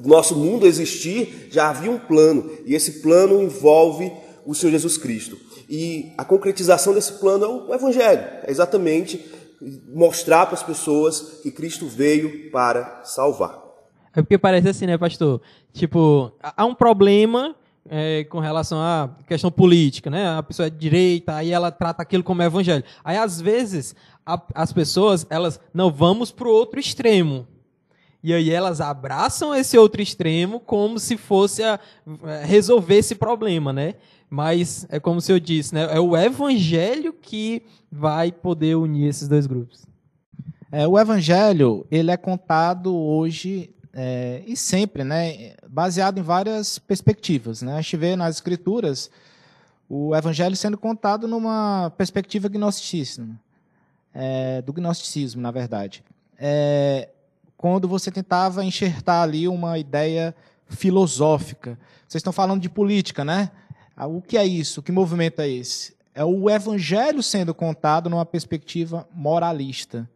nosso 0.07 0.35
mundo 0.35 0.65
existir, 0.65 1.47
já 1.51 1.69
havia 1.69 1.91
um 1.91 1.99
plano, 1.99 2.49
e 2.65 2.75
esse 2.75 3.01
plano 3.01 3.41
envolve 3.41 4.11
o 4.45 4.53
Senhor 4.53 4.71
Jesus 4.71 4.97
Cristo. 4.97 5.37
E 5.69 6.11
a 6.17 6.25
concretização 6.25 6.93
desse 6.93 7.13
plano 7.13 7.45
é 7.45 7.47
o 7.47 7.73
Evangelho, 7.73 8.23
é 8.43 8.49
exatamente 8.49 9.23
mostrar 9.93 10.45
para 10.45 10.55
as 10.55 10.63
pessoas 10.63 11.41
que 11.43 11.51
Cristo 11.51 11.87
veio 11.87 12.49
para 12.49 13.01
salvar. 13.03 13.61
É 14.15 14.21
porque 14.21 14.37
parece 14.37 14.69
assim, 14.69 14.85
né, 14.85 14.97
pastor? 14.97 15.41
Tipo, 15.73 16.31
há 16.41 16.65
um 16.65 16.73
problema 16.73 17.55
é, 17.87 18.23
com 18.25 18.39
relação 18.39 18.79
à 18.79 19.09
questão 19.27 19.51
política, 19.51 20.09
né? 20.09 20.37
A 20.37 20.43
pessoa 20.43 20.67
é 20.67 20.69
de 20.69 20.77
direita, 20.77 21.35
aí 21.35 21.51
ela 21.51 21.71
trata 21.71 22.01
aquilo 22.01 22.23
como 22.23 22.41
evangelho. 22.41 22.83
Aí, 23.03 23.17
às 23.17 23.39
vezes, 23.39 23.95
a, 24.25 24.41
as 24.55 24.71
pessoas, 24.71 25.25
elas, 25.29 25.59
não, 25.73 25.91
vamos 25.91 26.31
para 26.31 26.47
o 26.47 26.51
outro 26.51 26.79
extremo. 26.79 27.47
E 28.23 28.33
aí 28.33 28.49
elas 28.49 28.81
abraçam 28.81 29.55
esse 29.55 29.77
outro 29.77 30.01
extremo 30.01 30.59
como 30.59 30.99
se 30.99 31.15
fosse 31.15 31.63
a, 31.63 31.79
a 32.23 32.31
é, 32.31 32.45
resolver 32.45 32.95
esse 32.95 33.15
problema, 33.15 33.71
né? 33.71 33.95
Mas 34.29 34.85
é 34.89 34.99
como 34.99 35.21
se 35.21 35.31
eu 35.31 35.39
disse, 35.39 35.73
né? 35.73 35.88
É 35.89 35.99
o 35.99 36.15
evangelho 36.15 37.13
que 37.13 37.63
vai 37.91 38.31
poder 38.31 38.75
unir 38.75 39.07
esses 39.07 39.27
dois 39.27 39.47
grupos. 39.47 39.85
É, 40.71 40.88
o 40.88 40.99
evangelho 40.99 41.85
ele 41.89 42.11
é 42.11 42.17
contado 42.17 42.95
hoje 42.95 43.73
é, 43.93 44.43
e 44.45 44.55
sempre, 44.55 45.03
né, 45.03 45.53
baseado 45.67 46.19
em 46.19 46.21
várias 46.21 46.77
perspectivas. 46.77 47.61
Né? 47.61 47.73
A 47.73 47.81
gente 47.81 47.97
vê 47.97 48.15
nas 48.15 48.35
escrituras 48.35 49.09
o 49.89 50.15
evangelho 50.15 50.55
sendo 50.55 50.77
contado 50.77 51.27
numa 51.27 51.91
perspectiva 51.97 52.47
gnosticista, 52.47 53.27
é, 54.13 54.61
do 54.61 54.71
gnosticismo, 54.71 55.41
na 55.41 55.49
verdade. 55.49 56.03
É, 56.38 57.09
quando 57.59 57.89
você 57.89 58.09
tentava 58.09 58.63
enxertar 58.63 59.21
ali 59.21 59.45
uma 59.45 59.77
ideia 59.77 60.33
filosófica. 60.69 61.77
Vocês 62.07 62.21
estão 62.21 62.31
falando 62.31 62.61
de 62.61 62.69
política, 62.69 63.25
né? 63.25 63.51
Ah, 63.97 64.07
o 64.07 64.21
que 64.21 64.37
é 64.37 64.45
isso? 64.45 64.81
Que 64.81 64.93
movimento 64.93 65.41
é 65.41 65.49
esse? 65.49 65.93
É 66.15 66.23
o 66.23 66.49
evangelho 66.49 67.21
sendo 67.21 67.53
contado 67.53 68.09
numa 68.09 68.25
perspectiva 68.25 69.05
moralista. 69.13 70.09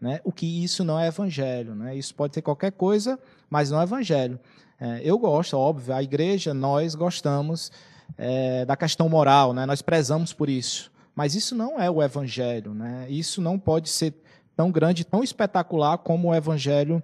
Né? 0.00 0.22
O 0.24 0.32
que 0.32 0.64
isso 0.64 0.84
não 0.84 0.98
é 0.98 1.08
evangelho. 1.08 1.74
Né? 1.74 1.94
Isso 1.94 2.14
pode 2.14 2.32
ser 2.32 2.40
qualquer 2.40 2.72
coisa, 2.72 3.18
mas 3.50 3.70
não 3.70 3.78
é 3.78 3.82
evangelho. 3.82 4.40
É, 4.80 5.02
eu 5.04 5.18
gosto, 5.18 5.54
óbvio, 5.54 5.94
a 5.94 6.02
igreja, 6.02 6.54
nós 6.54 6.94
gostamos 6.94 7.70
é, 8.16 8.64
da 8.64 8.74
questão 8.74 9.06
moral, 9.06 9.52
né? 9.52 9.66
nós 9.66 9.82
prezamos 9.82 10.32
por 10.32 10.48
isso. 10.48 10.90
Mas 11.14 11.34
isso 11.34 11.54
não 11.54 11.78
é 11.78 11.90
o 11.90 12.02
evangelho. 12.02 12.72
Né? 12.72 13.04
Isso 13.10 13.42
não 13.42 13.58
pode 13.58 13.90
ser 13.90 14.14
tão 14.56 14.70
grande, 14.70 15.04
tão 15.04 15.22
espetacular 15.22 15.98
como 15.98 16.28
o 16.28 16.34
evangelho 16.34 17.02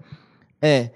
é. 0.60 0.90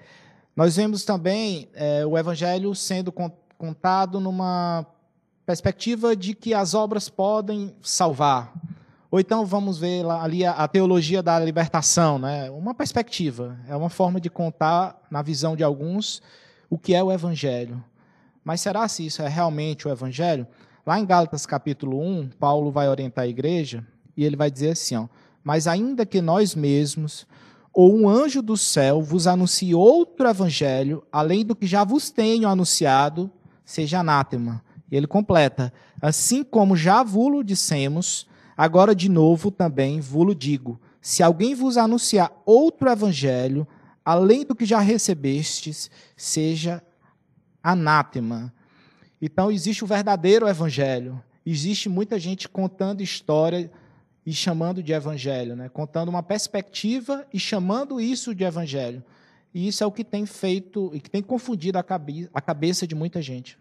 Nós 0.55 0.75
vemos 0.75 1.05
também 1.05 1.69
é, 1.75 2.05
o 2.05 2.17
evangelho 2.17 2.73
sendo 2.73 3.13
contado 3.57 4.19
numa 4.19 4.85
perspectiva 5.45 6.15
de 6.15 6.33
que 6.33 6.53
as 6.53 6.73
obras 6.73 7.07
podem 7.07 7.75
salvar. 7.81 8.51
Ou 9.09 9.19
então 9.19 9.45
vamos 9.45 9.77
ver 9.77 10.03
lá, 10.03 10.21
ali 10.21 10.43
a, 10.43 10.51
a, 10.51 10.67
teologia 10.67 11.23
da 11.23 11.39
libertação, 11.39 12.19
né? 12.19 12.49
uma 12.51 12.73
perspectiva, 12.73 13.57
é 13.67 13.75
uma 13.75 13.89
forma 13.89 14.19
de 14.19 14.29
contar, 14.29 14.99
na 15.09 15.21
visão 15.21 15.55
de 15.55 15.63
alguns, 15.63 16.21
o 16.69 16.77
que 16.77 16.93
é 16.93 17.01
o 17.01 17.11
Evangelho. 17.11 17.81
Mas 18.43 18.59
será 18.59 18.85
se 18.87 19.05
isso 19.05 19.21
é 19.21 19.27
realmente 19.29 19.87
o 19.87 19.91
Evangelho? 19.91 20.45
Lá 20.85 20.99
em 20.99 21.05
Gálatas 21.05 21.45
capítulo 21.45 22.01
1, 22.01 22.29
Paulo 22.39 22.69
vai 22.71 22.89
orientar 22.89 23.23
a 23.23 23.27
igreja 23.27 23.85
e 24.15 24.25
ele 24.25 24.35
vai 24.35 24.51
dizer 24.51 24.71
assim: 24.71 24.97
ó, 24.97 25.07
Mas 25.47 25.65
ainda 25.65 26.05
que 26.05 26.19
nós 26.19 26.53
mesmos, 26.53 27.25
ou 27.73 27.97
um 27.97 28.09
anjo 28.09 28.41
do 28.41 28.57
céu, 28.57 29.01
vos 29.01 29.27
anuncie 29.27 29.73
outro 29.73 30.27
Evangelho, 30.27 31.01
além 31.09 31.45
do 31.45 31.55
que 31.55 31.65
já 31.65 31.85
vos 31.85 32.11
tenho 32.11 32.49
anunciado, 32.49 33.31
seja 33.63 34.01
anátema 34.01 34.61
e 34.91 34.97
ele 34.97 35.07
completa: 35.07 35.71
Assim 36.01 36.43
como 36.43 36.75
já 36.75 37.01
vulo 37.01 37.45
dissemos, 37.45 38.27
agora 38.57 38.93
de 38.93 39.07
novo 39.07 39.49
também 39.49 40.01
vulo 40.01 40.35
digo: 40.35 40.81
se 41.01 41.23
alguém 41.23 41.55
vos 41.55 41.77
anunciar 41.77 42.29
outro 42.45 42.89
evangelho, 42.89 43.65
além 44.03 44.43
do 44.45 44.53
que 44.53 44.65
já 44.65 44.81
recebestes, 44.81 45.89
seja 46.17 46.83
anátema. 47.63 48.53
Então 49.21 49.49
existe 49.49 49.81
o 49.81 49.87
verdadeiro 49.87 50.45
evangelho. 50.45 51.23
Existe 51.45 51.87
muita 51.87 52.19
gente 52.19 52.49
contando 52.49 53.01
história 53.01 53.71
e 54.27 54.33
chamando 54.33 54.83
de 54.83 54.93
evangelho, 54.93 55.55
né? 55.55 55.69
contando 55.69 56.09
uma 56.09 56.21
perspectiva 56.21 57.25
e 57.33 57.39
chamando 57.39 57.99
isso 57.99 58.35
de 58.35 58.43
evangelho. 58.43 59.03
E 59.53 59.67
isso 59.67 59.83
é 59.83 59.87
o 59.87 59.91
que 59.91 60.03
tem 60.03 60.27
feito 60.27 60.91
e 60.93 60.99
que 60.99 61.09
tem 61.09 61.23
confundido 61.23 61.79
a, 61.79 61.83
cabe 61.83 62.29
a 62.31 62.41
cabeça 62.41 62.85
de 62.85 62.93
muita 62.93 63.21
gente 63.23 63.57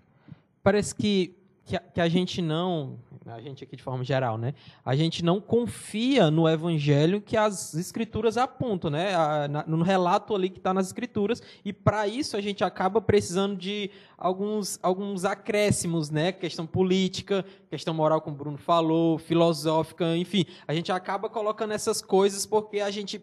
parece 0.67 0.93
que, 0.97 1.33
que 1.65 1.77
a, 1.77 1.79
que, 1.79 2.01
a, 2.01 2.09
gente 2.09 2.43
não, 2.43 2.99
a 3.33 3.41
gente 3.41 3.65
aqui 3.65 3.77
de 3.77 3.83
forma 3.83 4.05
geral, 4.05 4.39
né? 4.39 4.55
A 4.85 4.95
gente 4.95 5.25
não 5.25 5.41
confia 5.41 6.31
no 6.31 6.49
evangelho 6.49 7.21
que 7.21 7.37
as 7.37 7.75
escrituras 7.75 8.37
apontam, 8.37 8.91
né? 8.91 9.15
A, 9.15 9.49
na, 9.49 9.65
no 9.67 9.83
relato 9.83 10.35
ali 10.35 10.49
que 10.49 10.59
está 10.59 10.73
nas 10.73 10.87
escrituras. 10.87 11.43
E 11.65 11.73
para 11.73 12.07
isso 12.07 12.37
a 12.37 12.41
gente 12.41 12.63
acaba 12.63 13.01
precisando 13.01 13.57
de 13.57 13.91
alguns, 14.17 14.79
alguns 14.83 15.25
acréscimos, 15.25 16.09
né? 16.09 16.31
Questão 16.31 16.67
política, 16.67 17.45
questão 17.69 17.93
moral, 17.93 18.21
como 18.21 18.37
o 18.37 18.39
Bruno 18.39 18.59
falou, 18.59 19.19
filosófica, 19.19 20.17
enfim. 20.17 20.45
A 20.67 20.73
gente 20.73 20.93
acaba 20.93 21.29
colocando 21.29 21.73
essas 21.73 22.01
coisas 22.01 22.47
porque 22.47 22.81
a 22.81 22.91
gente 22.91 23.21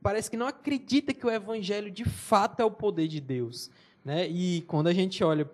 parece 0.00 0.30
que 0.30 0.36
não 0.36 0.46
acredita 0.46 1.12
que 1.12 1.26
o 1.26 1.30
evangelho 1.30 1.90
de 1.90 2.04
fato 2.04 2.60
é 2.60 2.64
o 2.64 2.70
poder 2.70 3.08
de 3.08 3.20
Deus. 3.20 3.70
Né? 4.04 4.28
E 4.28 4.62
quando 4.62 4.88
a 4.88 4.92
gente 4.92 5.22
olha 5.22 5.48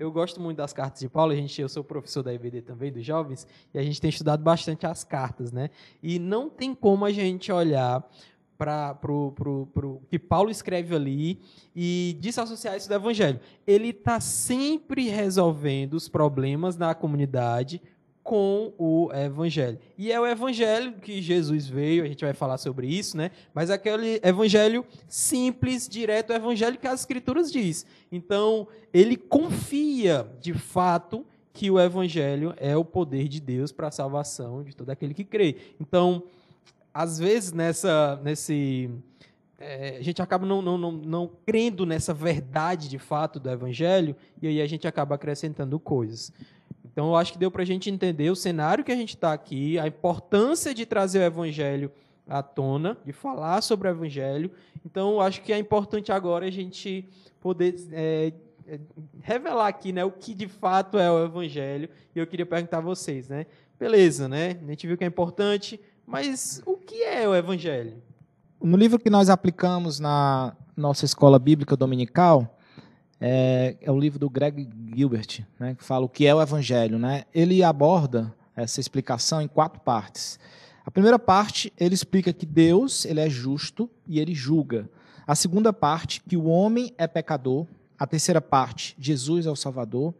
eu 0.00 0.10
gosto 0.10 0.40
muito 0.40 0.56
das 0.56 0.72
cartas 0.72 0.98
de 0.98 1.10
Paulo, 1.10 1.30
a 1.30 1.36
gente, 1.36 1.60
eu 1.60 1.68
sou 1.68 1.84
professor 1.84 2.22
da 2.22 2.32
IBD 2.32 2.62
também, 2.62 2.90
dos 2.90 3.04
jovens, 3.04 3.46
e 3.74 3.78
a 3.78 3.82
gente 3.82 4.00
tem 4.00 4.08
estudado 4.08 4.42
bastante 4.42 4.86
as 4.86 5.04
cartas, 5.04 5.52
né? 5.52 5.68
E 6.02 6.18
não 6.18 6.48
tem 6.48 6.74
como 6.74 7.04
a 7.04 7.12
gente 7.12 7.52
olhar 7.52 8.02
para 8.56 8.98
o 9.06 10.02
que 10.08 10.18
Paulo 10.18 10.50
escreve 10.50 10.94
ali 10.94 11.38
e 11.76 12.16
desassociar 12.18 12.78
isso 12.78 12.88
do 12.88 12.94
evangelho. 12.94 13.40
Ele 13.66 13.88
está 13.88 14.20
sempre 14.20 15.06
resolvendo 15.10 15.94
os 15.94 16.08
problemas 16.08 16.78
na 16.78 16.94
comunidade 16.94 17.82
com 18.22 18.72
o 18.78 19.10
evangelho. 19.12 19.78
E 19.96 20.12
é 20.12 20.20
o 20.20 20.26
evangelho 20.26 20.94
que 20.94 21.20
Jesus 21.20 21.66
veio, 21.66 22.04
a 22.04 22.06
gente 22.06 22.24
vai 22.24 22.34
falar 22.34 22.58
sobre 22.58 22.86
isso, 22.86 23.16
né? 23.16 23.30
Mas 23.52 23.70
é 23.70 23.74
aquele 23.74 24.20
evangelho 24.22 24.84
simples, 25.08 25.88
direto, 25.88 26.30
o 26.30 26.36
evangelho 26.36 26.78
que 26.78 26.86
as 26.86 27.00
escrituras 27.00 27.50
diz. 27.50 27.84
Então, 28.12 28.68
ele 28.92 29.16
confia, 29.16 30.28
de 30.40 30.52
fato, 30.52 31.26
que 31.52 31.70
o 31.70 31.80
evangelho 31.80 32.54
é 32.56 32.76
o 32.76 32.84
poder 32.84 33.28
de 33.28 33.40
Deus 33.40 33.72
para 33.72 33.88
a 33.88 33.90
salvação 33.90 34.62
de 34.62 34.74
todo 34.74 34.90
aquele 34.90 35.14
que 35.14 35.24
crê. 35.24 35.56
Então, 35.80 36.22
às 36.92 37.18
vezes 37.18 37.52
nessa 37.52 38.20
nesse 38.22 38.90
é, 39.58 39.98
a 39.98 40.02
gente 40.02 40.22
acaba 40.22 40.46
não, 40.46 40.62
não, 40.62 40.78
não, 40.78 40.92
não 40.92 41.30
crendo 41.44 41.84
nessa 41.84 42.14
verdade 42.14 42.88
de 42.88 42.98
fato 42.98 43.38
do 43.38 43.50
evangelho 43.50 44.16
e 44.40 44.48
aí 44.48 44.60
a 44.60 44.66
gente 44.66 44.88
acaba 44.88 45.16
acrescentando 45.16 45.78
coisas. 45.78 46.32
Então, 47.00 47.08
eu 47.08 47.16
acho 47.16 47.32
que 47.32 47.38
deu 47.38 47.50
para 47.50 47.62
a 47.62 47.64
gente 47.64 47.88
entender 47.88 48.28
o 48.28 48.36
cenário 48.36 48.84
que 48.84 48.92
a 48.92 48.94
gente 48.94 49.14
está 49.14 49.32
aqui, 49.32 49.78
a 49.78 49.86
importância 49.86 50.74
de 50.74 50.84
trazer 50.84 51.20
o 51.20 51.22
Evangelho 51.22 51.90
à 52.28 52.42
tona, 52.42 52.94
de 53.06 53.10
falar 53.10 53.62
sobre 53.62 53.88
o 53.88 53.90
Evangelho. 53.90 54.50
Então, 54.84 55.12
eu 55.12 55.20
acho 55.22 55.40
que 55.40 55.50
é 55.50 55.58
importante 55.58 56.12
agora 56.12 56.44
a 56.44 56.50
gente 56.50 57.08
poder 57.40 57.74
é, 57.92 58.34
é, 58.68 58.78
revelar 59.22 59.68
aqui 59.68 59.94
né, 59.94 60.04
o 60.04 60.10
que 60.10 60.34
de 60.34 60.46
fato 60.46 60.98
é 60.98 61.10
o 61.10 61.24
Evangelho. 61.24 61.88
E 62.14 62.18
eu 62.18 62.26
queria 62.26 62.44
perguntar 62.44 62.76
a 62.76 62.82
vocês, 62.82 63.30
né? 63.30 63.46
Beleza, 63.78 64.28
né? 64.28 64.58
A 64.62 64.70
gente 64.70 64.86
viu 64.86 64.98
que 64.98 65.04
é 65.04 65.06
importante, 65.06 65.80
mas 66.06 66.60
o 66.66 66.76
que 66.76 67.02
é 67.02 67.26
o 67.26 67.34
Evangelho? 67.34 67.94
No 68.62 68.76
livro 68.76 68.98
que 68.98 69.08
nós 69.08 69.30
aplicamos 69.30 69.98
na 69.98 70.54
nossa 70.76 71.06
escola 71.06 71.38
bíblica 71.38 71.74
dominical, 71.74 72.58
é, 73.20 73.76
é, 73.80 73.90
o 73.90 73.98
livro 73.98 74.18
do 74.18 74.30
Greg 74.30 74.68
Gilbert, 74.94 75.44
né, 75.58 75.74
que 75.74 75.84
fala 75.84 76.06
o 76.06 76.08
que 76.08 76.26
é 76.26 76.34
o 76.34 76.40
Evangelho. 76.40 76.98
Né? 76.98 77.24
Ele 77.34 77.62
aborda 77.62 78.34
essa 78.56 78.80
explicação 78.80 79.42
em 79.42 79.48
quatro 79.48 79.80
partes. 79.80 80.38
A 80.84 80.90
primeira 80.90 81.18
parte, 81.18 81.72
ele 81.78 81.94
explica 81.94 82.32
que 82.32 82.46
Deus 82.46 83.04
ele 83.04 83.20
é 83.20 83.28
justo 83.28 83.88
e 84.06 84.18
ele 84.18 84.34
julga. 84.34 84.88
A 85.26 85.34
segunda 85.34 85.72
parte, 85.72 86.22
que 86.22 86.36
o 86.36 86.46
homem 86.46 86.92
é 86.96 87.06
pecador. 87.06 87.66
A 87.98 88.06
terceira 88.06 88.40
parte, 88.40 88.96
Jesus 88.98 89.46
é 89.46 89.50
o 89.50 89.56
Salvador. 89.56 90.14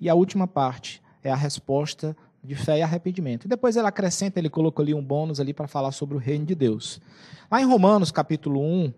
E 0.00 0.08
a 0.08 0.14
última 0.14 0.46
parte 0.46 1.02
é 1.22 1.30
a 1.30 1.36
resposta 1.36 2.16
de 2.42 2.54
fé 2.54 2.78
e 2.78 2.82
arrependimento. 2.82 3.44
E 3.44 3.48
depois 3.48 3.76
ele 3.76 3.86
acrescenta, 3.86 4.38
ele 4.38 4.48
colocou 4.48 4.82
ali 4.82 4.94
um 4.94 5.02
bônus 5.02 5.40
ali 5.40 5.52
para 5.52 5.66
falar 5.66 5.90
sobre 5.90 6.16
o 6.16 6.20
reino 6.20 6.46
de 6.46 6.54
Deus. 6.54 7.00
Lá 7.50 7.60
em 7.60 7.64
Romanos, 7.64 8.12
capítulo 8.12 8.60
1, 8.60 8.92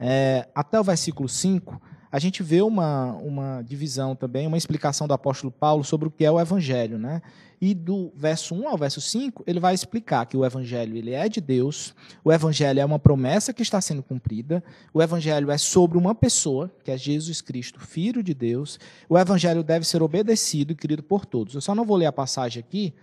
é, 0.00 0.48
até 0.54 0.80
o 0.80 0.84
versículo 0.84 1.28
5, 1.28 1.80
a 2.14 2.20
gente 2.20 2.44
vê 2.44 2.62
uma, 2.62 3.10
uma 3.14 3.60
divisão 3.62 4.14
também, 4.14 4.46
uma 4.46 4.56
explicação 4.56 5.08
do 5.08 5.12
apóstolo 5.12 5.50
Paulo 5.50 5.82
sobre 5.82 6.06
o 6.06 6.10
que 6.12 6.24
é 6.24 6.30
o 6.30 6.38
evangelho. 6.40 6.96
Né? 6.96 7.20
E 7.60 7.74
do 7.74 8.12
verso 8.14 8.54
1 8.54 8.68
ao 8.68 8.78
verso 8.78 9.00
5, 9.00 9.42
ele 9.44 9.58
vai 9.58 9.74
explicar 9.74 10.24
que 10.24 10.36
o 10.36 10.44
evangelho 10.44 10.96
ele 10.96 11.10
é 11.10 11.28
de 11.28 11.40
Deus, 11.40 11.92
o 12.22 12.32
evangelho 12.32 12.78
é 12.78 12.84
uma 12.84 13.00
promessa 13.00 13.52
que 13.52 13.62
está 13.62 13.80
sendo 13.80 14.00
cumprida, 14.00 14.62
o 14.92 15.02
evangelho 15.02 15.50
é 15.50 15.58
sobre 15.58 15.98
uma 15.98 16.14
pessoa, 16.14 16.70
que 16.84 16.92
é 16.92 16.96
Jesus 16.96 17.40
Cristo, 17.40 17.80
filho 17.80 18.22
de 18.22 18.32
Deus. 18.32 18.78
O 19.08 19.18
evangelho 19.18 19.64
deve 19.64 19.84
ser 19.84 20.00
obedecido 20.00 20.72
e 20.72 20.76
querido 20.76 21.02
por 21.02 21.26
todos. 21.26 21.56
Eu 21.56 21.60
só 21.60 21.74
não 21.74 21.84
vou 21.84 21.96
ler 21.96 22.06
a 22.06 22.12
passagem 22.12 22.60
aqui, 22.60 22.94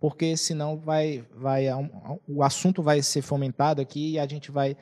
porque 0.00 0.36
senão 0.36 0.76
vai, 0.76 1.24
vai 1.36 1.66
o 2.26 2.42
assunto 2.42 2.82
vai 2.82 3.00
ser 3.00 3.22
fomentado 3.22 3.80
aqui 3.80 4.14
e 4.14 4.18
a 4.18 4.26
gente 4.26 4.50
vai 4.50 4.76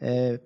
é, 0.00 0.38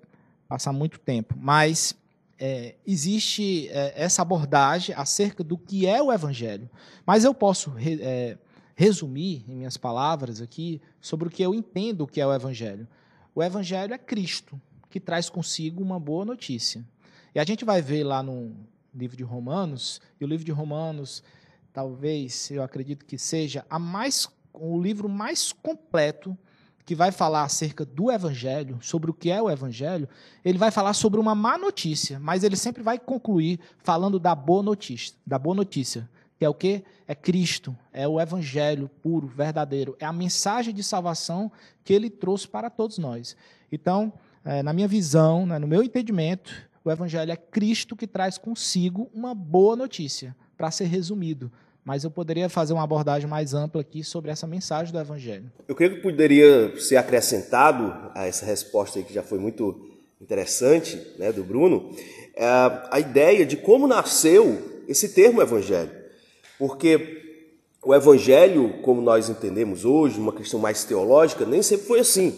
passar 0.47 0.73
muito 0.73 0.99
tempo. 0.99 1.35
Mas 1.37 1.95
é, 2.39 2.75
existe 2.87 3.67
é, 3.69 3.93
essa 3.95 4.21
abordagem 4.21 4.95
acerca 4.95 5.43
do 5.43 5.57
que 5.57 5.85
é 5.85 6.01
o 6.01 6.11
Evangelho. 6.11 6.69
Mas 7.05 7.25
eu 7.25 7.33
posso 7.33 7.69
re, 7.71 7.99
é, 8.01 8.37
resumir 8.75 9.43
em 9.47 9.55
minhas 9.55 9.75
palavras 9.75 10.41
aqui 10.41 10.81
sobre 11.01 11.27
o 11.27 11.31
que 11.31 11.43
eu 11.43 11.53
entendo 11.53 12.07
que 12.07 12.21
é 12.21 12.25
o 12.25 12.33
Evangelho. 12.33 12.87
O 13.35 13.43
Evangelho 13.43 13.93
é 13.93 13.97
Cristo, 13.97 14.59
que 14.89 14.99
traz 14.99 15.29
consigo 15.29 15.83
uma 15.83 15.99
boa 15.99 16.23
notícia. 16.23 16.85
E 17.35 17.39
a 17.39 17.43
gente 17.43 17.65
vai 17.65 17.81
ver 17.81 18.03
lá 18.03 18.23
no 18.23 18.55
livro 18.95 19.17
de 19.17 19.23
Romanos, 19.23 20.01
e 20.19 20.23
o 20.25 20.27
livro 20.27 20.45
de 20.45 20.51
Romanos, 20.51 21.21
talvez, 21.71 22.49
eu 22.49 22.63
acredito 22.63 23.05
que 23.05 23.17
seja 23.17 23.65
a 23.69 23.77
mais, 23.77 24.27
o 24.53 24.81
livro 24.81 25.07
mais 25.07 25.51
completo 25.51 26.37
que 26.89 26.95
vai 26.95 27.11
falar 27.11 27.43
acerca 27.43 27.85
do 27.85 28.09
evangelho, 28.09 28.79
sobre 28.81 29.11
o 29.11 29.13
que 29.13 29.29
é 29.29 29.39
o 29.39 29.47
evangelho, 29.47 30.09
ele 30.43 30.57
vai 30.57 30.71
falar 30.71 30.93
sobre 30.93 31.19
uma 31.19 31.35
má 31.35 31.55
notícia, 31.55 32.19
mas 32.19 32.43
ele 32.43 32.55
sempre 32.55 32.81
vai 32.81 32.97
concluir 32.97 33.59
falando 33.77 34.17
da 34.17 34.33
boa 34.33 34.63
notícia, 34.63 35.15
da 35.23 35.37
boa 35.37 35.55
notícia, 35.55 36.09
que 36.39 36.43
é 36.43 36.49
o 36.49 36.53
que? 36.55 36.83
É 37.07 37.13
Cristo, 37.13 37.77
é 37.93 38.07
o 38.07 38.19
evangelho 38.19 38.89
puro, 39.03 39.27
verdadeiro, 39.27 39.95
é 39.99 40.05
a 40.05 40.11
mensagem 40.11 40.73
de 40.73 40.81
salvação 40.81 41.51
que 41.83 41.93
ele 41.93 42.09
trouxe 42.09 42.47
para 42.47 42.71
todos 42.71 42.97
nós. 42.97 43.37
Então, 43.71 44.11
é, 44.43 44.63
na 44.63 44.73
minha 44.73 44.87
visão, 44.87 45.45
né, 45.45 45.59
no 45.59 45.67
meu 45.67 45.83
entendimento, 45.83 46.51
o 46.83 46.89
evangelho 46.89 47.31
é 47.31 47.37
Cristo 47.37 47.95
que 47.95 48.07
traz 48.07 48.35
consigo 48.35 49.11
uma 49.13 49.35
boa 49.35 49.75
notícia, 49.75 50.35
para 50.57 50.71
ser 50.71 50.85
resumido 50.85 51.51
mas 51.89 52.03
eu 52.03 52.11
poderia 52.11 52.47
fazer 52.49 52.71
uma 52.71 52.83
abordagem 52.83 53.27
mais 53.27 53.55
ampla 53.55 53.81
aqui 53.81 54.03
sobre 54.03 54.29
essa 54.29 54.45
mensagem 54.45 54.93
do 54.93 54.99
Evangelho. 54.99 55.51
Eu 55.67 55.73
creio 55.73 55.95
que 55.95 56.01
poderia 56.03 56.79
ser 56.79 56.97
acrescentado 56.97 58.11
a 58.13 58.27
essa 58.27 58.45
resposta 58.45 59.01
que 59.01 59.11
já 59.11 59.23
foi 59.23 59.39
muito 59.39 59.89
interessante, 60.21 61.01
né, 61.17 61.31
do 61.31 61.43
Bruno, 61.43 61.89
é 62.35 62.45
a 62.91 62.99
ideia 62.99 63.43
de 63.43 63.57
como 63.57 63.87
nasceu 63.87 64.83
esse 64.87 65.09
termo 65.15 65.41
Evangelho. 65.41 65.89
Porque 66.59 67.23
o 67.83 67.95
Evangelho, 67.95 68.83
como 68.83 69.01
nós 69.01 69.27
entendemos 69.27 69.83
hoje, 69.83 70.19
uma 70.19 70.31
questão 70.31 70.59
mais 70.59 70.83
teológica, 70.83 71.43
nem 71.43 71.63
sempre 71.63 71.87
foi 71.87 72.01
assim. 72.01 72.37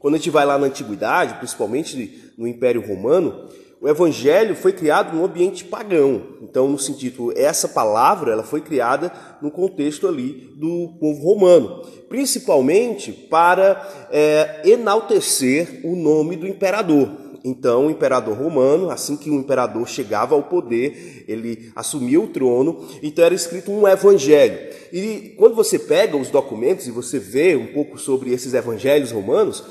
Quando 0.00 0.14
a 0.14 0.18
gente 0.18 0.30
vai 0.30 0.44
lá 0.44 0.58
na 0.58 0.66
Antiguidade, 0.66 1.34
principalmente 1.34 2.32
no 2.36 2.48
Império 2.48 2.84
Romano, 2.84 3.48
o 3.80 3.88
evangelho 3.88 4.56
foi 4.56 4.72
criado 4.72 5.16
num 5.16 5.24
ambiente 5.24 5.64
pagão. 5.64 6.22
Então, 6.42 6.68
no 6.68 6.78
sentido, 6.78 7.32
essa 7.36 7.68
palavra 7.68 8.32
ela 8.32 8.42
foi 8.42 8.60
criada 8.60 9.12
no 9.40 9.50
contexto 9.50 10.08
ali 10.08 10.52
do 10.56 10.96
povo 10.98 11.22
romano, 11.22 11.82
principalmente 12.08 13.12
para 13.12 14.08
é, 14.10 14.62
enaltecer 14.64 15.80
o 15.84 15.94
nome 15.94 16.34
do 16.36 16.46
imperador. 16.46 17.08
Então, 17.44 17.86
o 17.86 17.90
imperador 17.90 18.36
romano, 18.36 18.90
assim 18.90 19.16
que 19.16 19.30
o 19.30 19.34
imperador 19.34 19.88
chegava 19.88 20.34
ao 20.34 20.42
poder, 20.42 21.24
ele 21.28 21.70
assumia 21.76 22.20
o 22.20 22.26
trono, 22.26 22.84
então 23.00 23.24
era 23.24 23.34
escrito 23.34 23.70
um 23.70 23.86
evangelho. 23.86 24.58
E 24.92 25.34
quando 25.38 25.54
você 25.54 25.78
pega 25.78 26.16
os 26.16 26.30
documentos 26.30 26.88
e 26.88 26.90
você 26.90 27.18
vê 27.18 27.54
um 27.54 27.68
pouco 27.68 27.96
sobre 27.96 28.32
esses 28.32 28.54
evangelhos 28.54 29.12
romanos, 29.12 29.62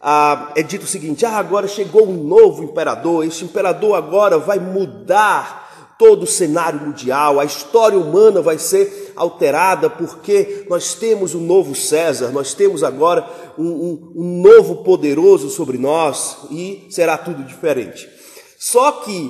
ah, 0.00 0.52
é 0.54 0.62
dito 0.62 0.84
o 0.84 0.88
seguinte: 0.88 1.26
ah, 1.26 1.36
agora 1.38 1.66
chegou 1.66 2.08
um 2.08 2.22
novo 2.24 2.62
imperador, 2.62 3.24
este 3.24 3.44
imperador 3.44 3.96
agora 3.96 4.38
vai 4.38 4.58
mudar 4.58 5.66
todo 5.98 6.22
o 6.22 6.26
cenário 6.26 6.80
mundial, 6.80 7.40
a 7.40 7.44
história 7.44 7.98
humana 7.98 8.40
vai 8.40 8.56
ser 8.56 9.12
alterada 9.16 9.90
porque 9.90 10.64
nós 10.70 10.94
temos 10.94 11.34
um 11.34 11.40
novo 11.40 11.74
César, 11.74 12.30
nós 12.30 12.54
temos 12.54 12.84
agora 12.84 13.28
um, 13.58 13.66
um, 13.66 14.12
um 14.14 14.40
novo 14.40 14.84
poderoso 14.84 15.50
sobre 15.50 15.76
nós 15.76 16.38
e 16.52 16.86
será 16.88 17.18
tudo 17.18 17.42
diferente. 17.42 18.08
Só 18.56 18.92
que 18.92 19.28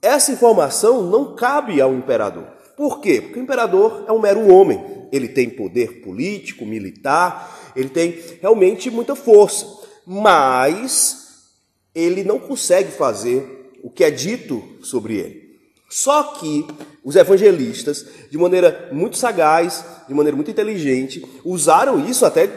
essa 0.00 0.30
informação 0.30 1.02
não 1.02 1.34
cabe 1.34 1.80
ao 1.80 1.92
imperador. 1.92 2.46
Por 2.76 3.00
quê? 3.00 3.20
Porque 3.20 3.40
o 3.40 3.42
imperador 3.42 4.04
é 4.06 4.12
um 4.12 4.20
mero 4.20 4.52
homem. 4.52 5.08
Ele 5.10 5.28
tem 5.28 5.50
poder 5.50 6.00
político, 6.02 6.64
militar, 6.64 7.72
ele 7.74 7.88
tem 7.88 8.20
realmente 8.40 8.88
muita 8.88 9.16
força 9.16 9.83
mas 10.06 11.24
ele 11.94 12.24
não 12.24 12.38
consegue 12.38 12.90
fazer 12.90 13.70
o 13.82 13.90
que 13.90 14.04
é 14.04 14.10
dito 14.10 14.62
sobre 14.82 15.16
ele. 15.16 15.44
Só 15.88 16.22
que 16.24 16.66
os 17.04 17.14
evangelistas, 17.14 18.04
de 18.30 18.36
maneira 18.36 18.88
muito 18.92 19.16
sagaz, 19.16 19.84
de 20.08 20.14
maneira 20.14 20.34
muito 20.34 20.50
inteligente, 20.50 21.24
usaram 21.44 22.04
isso 22.04 22.26
até 22.26 22.48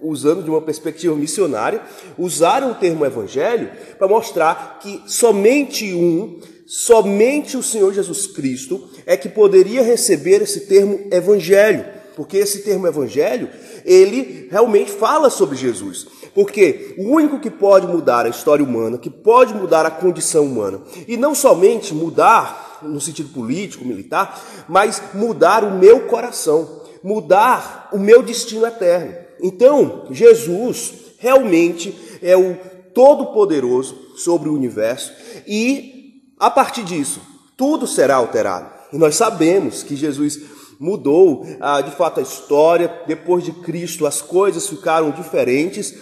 usando 0.00 0.42
de 0.42 0.50
uma 0.50 0.62
perspectiva 0.62 1.14
missionária, 1.14 1.82
usaram 2.16 2.70
o 2.70 2.74
termo 2.74 3.04
evangelho 3.04 3.70
para 3.98 4.08
mostrar 4.08 4.78
que 4.80 5.02
somente 5.06 5.92
um, 5.92 6.40
somente 6.66 7.56
o 7.56 7.62
Senhor 7.62 7.92
Jesus 7.92 8.26
Cristo 8.26 8.88
é 9.04 9.16
que 9.16 9.28
poderia 9.28 9.82
receber 9.82 10.42
esse 10.42 10.60
termo 10.60 11.06
evangelho, 11.10 11.84
porque 12.14 12.36
esse 12.38 12.62
termo 12.62 12.86
evangelho, 12.86 13.48
ele 13.84 14.48
realmente 14.50 14.90
fala 14.90 15.28
sobre 15.28 15.56
Jesus. 15.56 16.06
Porque 16.36 16.94
o 16.98 17.12
único 17.12 17.40
que 17.40 17.48
pode 17.48 17.86
mudar 17.86 18.26
a 18.26 18.28
história 18.28 18.62
humana, 18.62 18.98
que 18.98 19.08
pode 19.08 19.54
mudar 19.54 19.86
a 19.86 19.90
condição 19.90 20.44
humana, 20.44 20.82
e 21.08 21.16
não 21.16 21.34
somente 21.34 21.94
mudar 21.94 22.78
no 22.82 23.00
sentido 23.00 23.30
político, 23.30 23.86
militar, 23.86 24.38
mas 24.68 25.02
mudar 25.14 25.64
o 25.64 25.78
meu 25.78 26.00
coração, 26.00 26.82
mudar 27.02 27.88
o 27.90 27.98
meu 27.98 28.22
destino 28.22 28.66
eterno. 28.66 29.14
Então, 29.40 30.08
Jesus 30.10 30.92
realmente 31.16 31.96
é 32.20 32.36
o 32.36 32.54
todo-poderoso 32.92 33.96
sobre 34.18 34.50
o 34.50 34.54
universo 34.54 35.12
e 35.46 36.20
a 36.38 36.50
partir 36.50 36.84
disso, 36.84 37.22
tudo 37.56 37.86
será 37.86 38.16
alterado. 38.16 38.70
E 38.92 38.98
nós 38.98 39.16
sabemos 39.16 39.82
que 39.82 39.96
Jesus 39.96 40.38
mudou 40.78 41.46
ah, 41.60 41.80
de 41.80 41.90
fato 41.92 42.20
a 42.20 42.22
história, 42.22 42.92
depois 43.06 43.42
de 43.42 43.52
Cristo 43.52 44.06
as 44.06 44.20
coisas 44.20 44.68
ficaram 44.68 45.10
diferentes, 45.10 45.94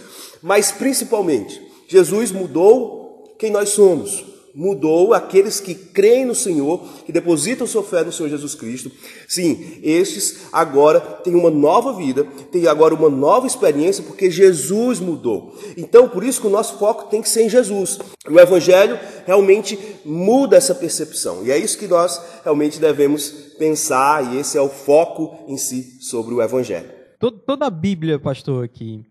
mas 0.45 0.71
principalmente, 0.71 1.59
Jesus 1.89 2.31
mudou 2.31 3.35
quem 3.39 3.51
nós 3.51 3.71
somos. 3.71 4.23
Mudou 4.55 5.15
aqueles 5.15 5.59
que 5.59 5.75
creem 5.75 6.27
no 6.27 6.35
Senhor, 6.35 6.81
que 7.07 7.11
depositam 7.11 7.67
sua 7.67 7.83
fé 7.83 8.05
no 8.05 8.13
Senhor 8.13 8.29
Jesus 8.29 8.55
Cristo. 8.55 8.93
Sim, 9.27 9.81
estes 9.83 10.43
agora 10.53 11.01
têm 11.01 11.35
uma 11.35 11.51
nova 11.51 11.95
vida, 11.95 12.25
têm 12.53 12.67
agora 12.67 12.95
uma 12.95 13.09
nova 13.09 13.47
experiência, 13.47 14.05
porque 14.05 14.31
Jesus 14.31 15.01
mudou. 15.01 15.57
Então, 15.79 16.11
por 16.11 16.23
isso 16.23 16.43
que 16.43 16.47
o 16.47 16.51
nosso 16.51 16.79
foco 16.79 17.09
tem 17.09 17.23
que 17.23 17.29
ser 17.29 17.47
em 17.47 17.49
Jesus. 17.49 17.99
O 18.31 18.39
Evangelho 18.39 19.01
realmente 19.27 19.79
muda 20.05 20.59
essa 20.59 20.75
percepção. 20.75 21.43
E 21.43 21.51
é 21.51 21.57
isso 21.57 21.79
que 21.79 21.89
nós 21.89 22.21
realmente 22.45 22.79
devemos 22.79 23.31
pensar, 23.59 24.35
e 24.35 24.39
esse 24.41 24.59
é 24.59 24.61
o 24.61 24.69
foco 24.69 25.37
em 25.49 25.57
si 25.57 25.97
sobre 26.03 26.35
o 26.35 26.43
Evangelho. 26.43 26.91
Toda 27.19 27.65
a 27.65 27.71
Bíblia, 27.71 28.19
pastor, 28.19 28.63
aqui, 28.63 29.03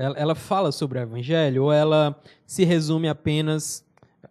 ela, 0.00 0.16
ela 0.16 0.34
fala 0.34 0.72
sobre 0.72 0.98
o 0.98 1.02
evangelho 1.02 1.64
ou 1.64 1.72
ela 1.72 2.18
se 2.46 2.64
resume 2.64 3.08
apenas 3.08 3.84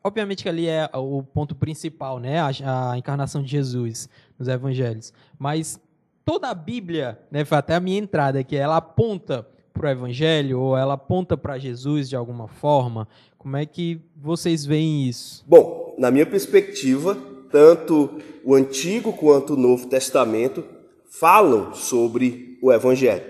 obviamente 0.04 0.44
que 0.44 0.50
ali 0.50 0.68
é 0.68 0.90
o 0.94 1.22
ponto 1.22 1.54
principal, 1.56 2.20
né, 2.20 2.40
a, 2.40 2.92
a, 2.92 2.98
encarnação 2.98 3.44
de 3.44 3.50
Jesus 3.50 4.10
nos 4.38 4.48
evangelhos, 4.48 5.14
mas 5.38 5.80
toda 6.26 6.48
a 6.50 6.54
Bíblia, 6.54 7.20
né, 7.30 7.46
foi 7.46 7.58
até 7.58 7.76
a 7.76 7.80
minha 7.80 8.00
entrada 8.00 8.40
aqui, 8.40 8.56
ela 8.56 8.78
aponta 8.78 9.46
para 9.74 9.88
o 9.88 9.92
evangelho 9.92 10.60
ou 10.60 10.78
ela 10.78 10.96
aponta 10.96 11.38
para 11.38 11.58
Jesus 11.58 12.10
de 12.10 12.16
alguma 12.16 12.48
forma. 12.48 13.08
Como 13.38 13.56
é 13.56 13.66
que 13.66 14.02
vocês 14.16 14.66
veem 14.66 15.08
isso? 15.08 15.44
Bom, 15.48 15.96
na 15.98 16.12
minha 16.12 16.26
perspectiva, 16.26 17.18
tanto 17.52 18.20
o 18.44 18.56
Antigo 18.56 19.14
quanto 19.14 19.54
o 19.54 19.58
Novo 19.58 19.88
Testamento 19.88 20.64
falam 21.10 21.74
sobre 21.74 22.58
o 22.62 22.72
Evangelho. 22.72 23.24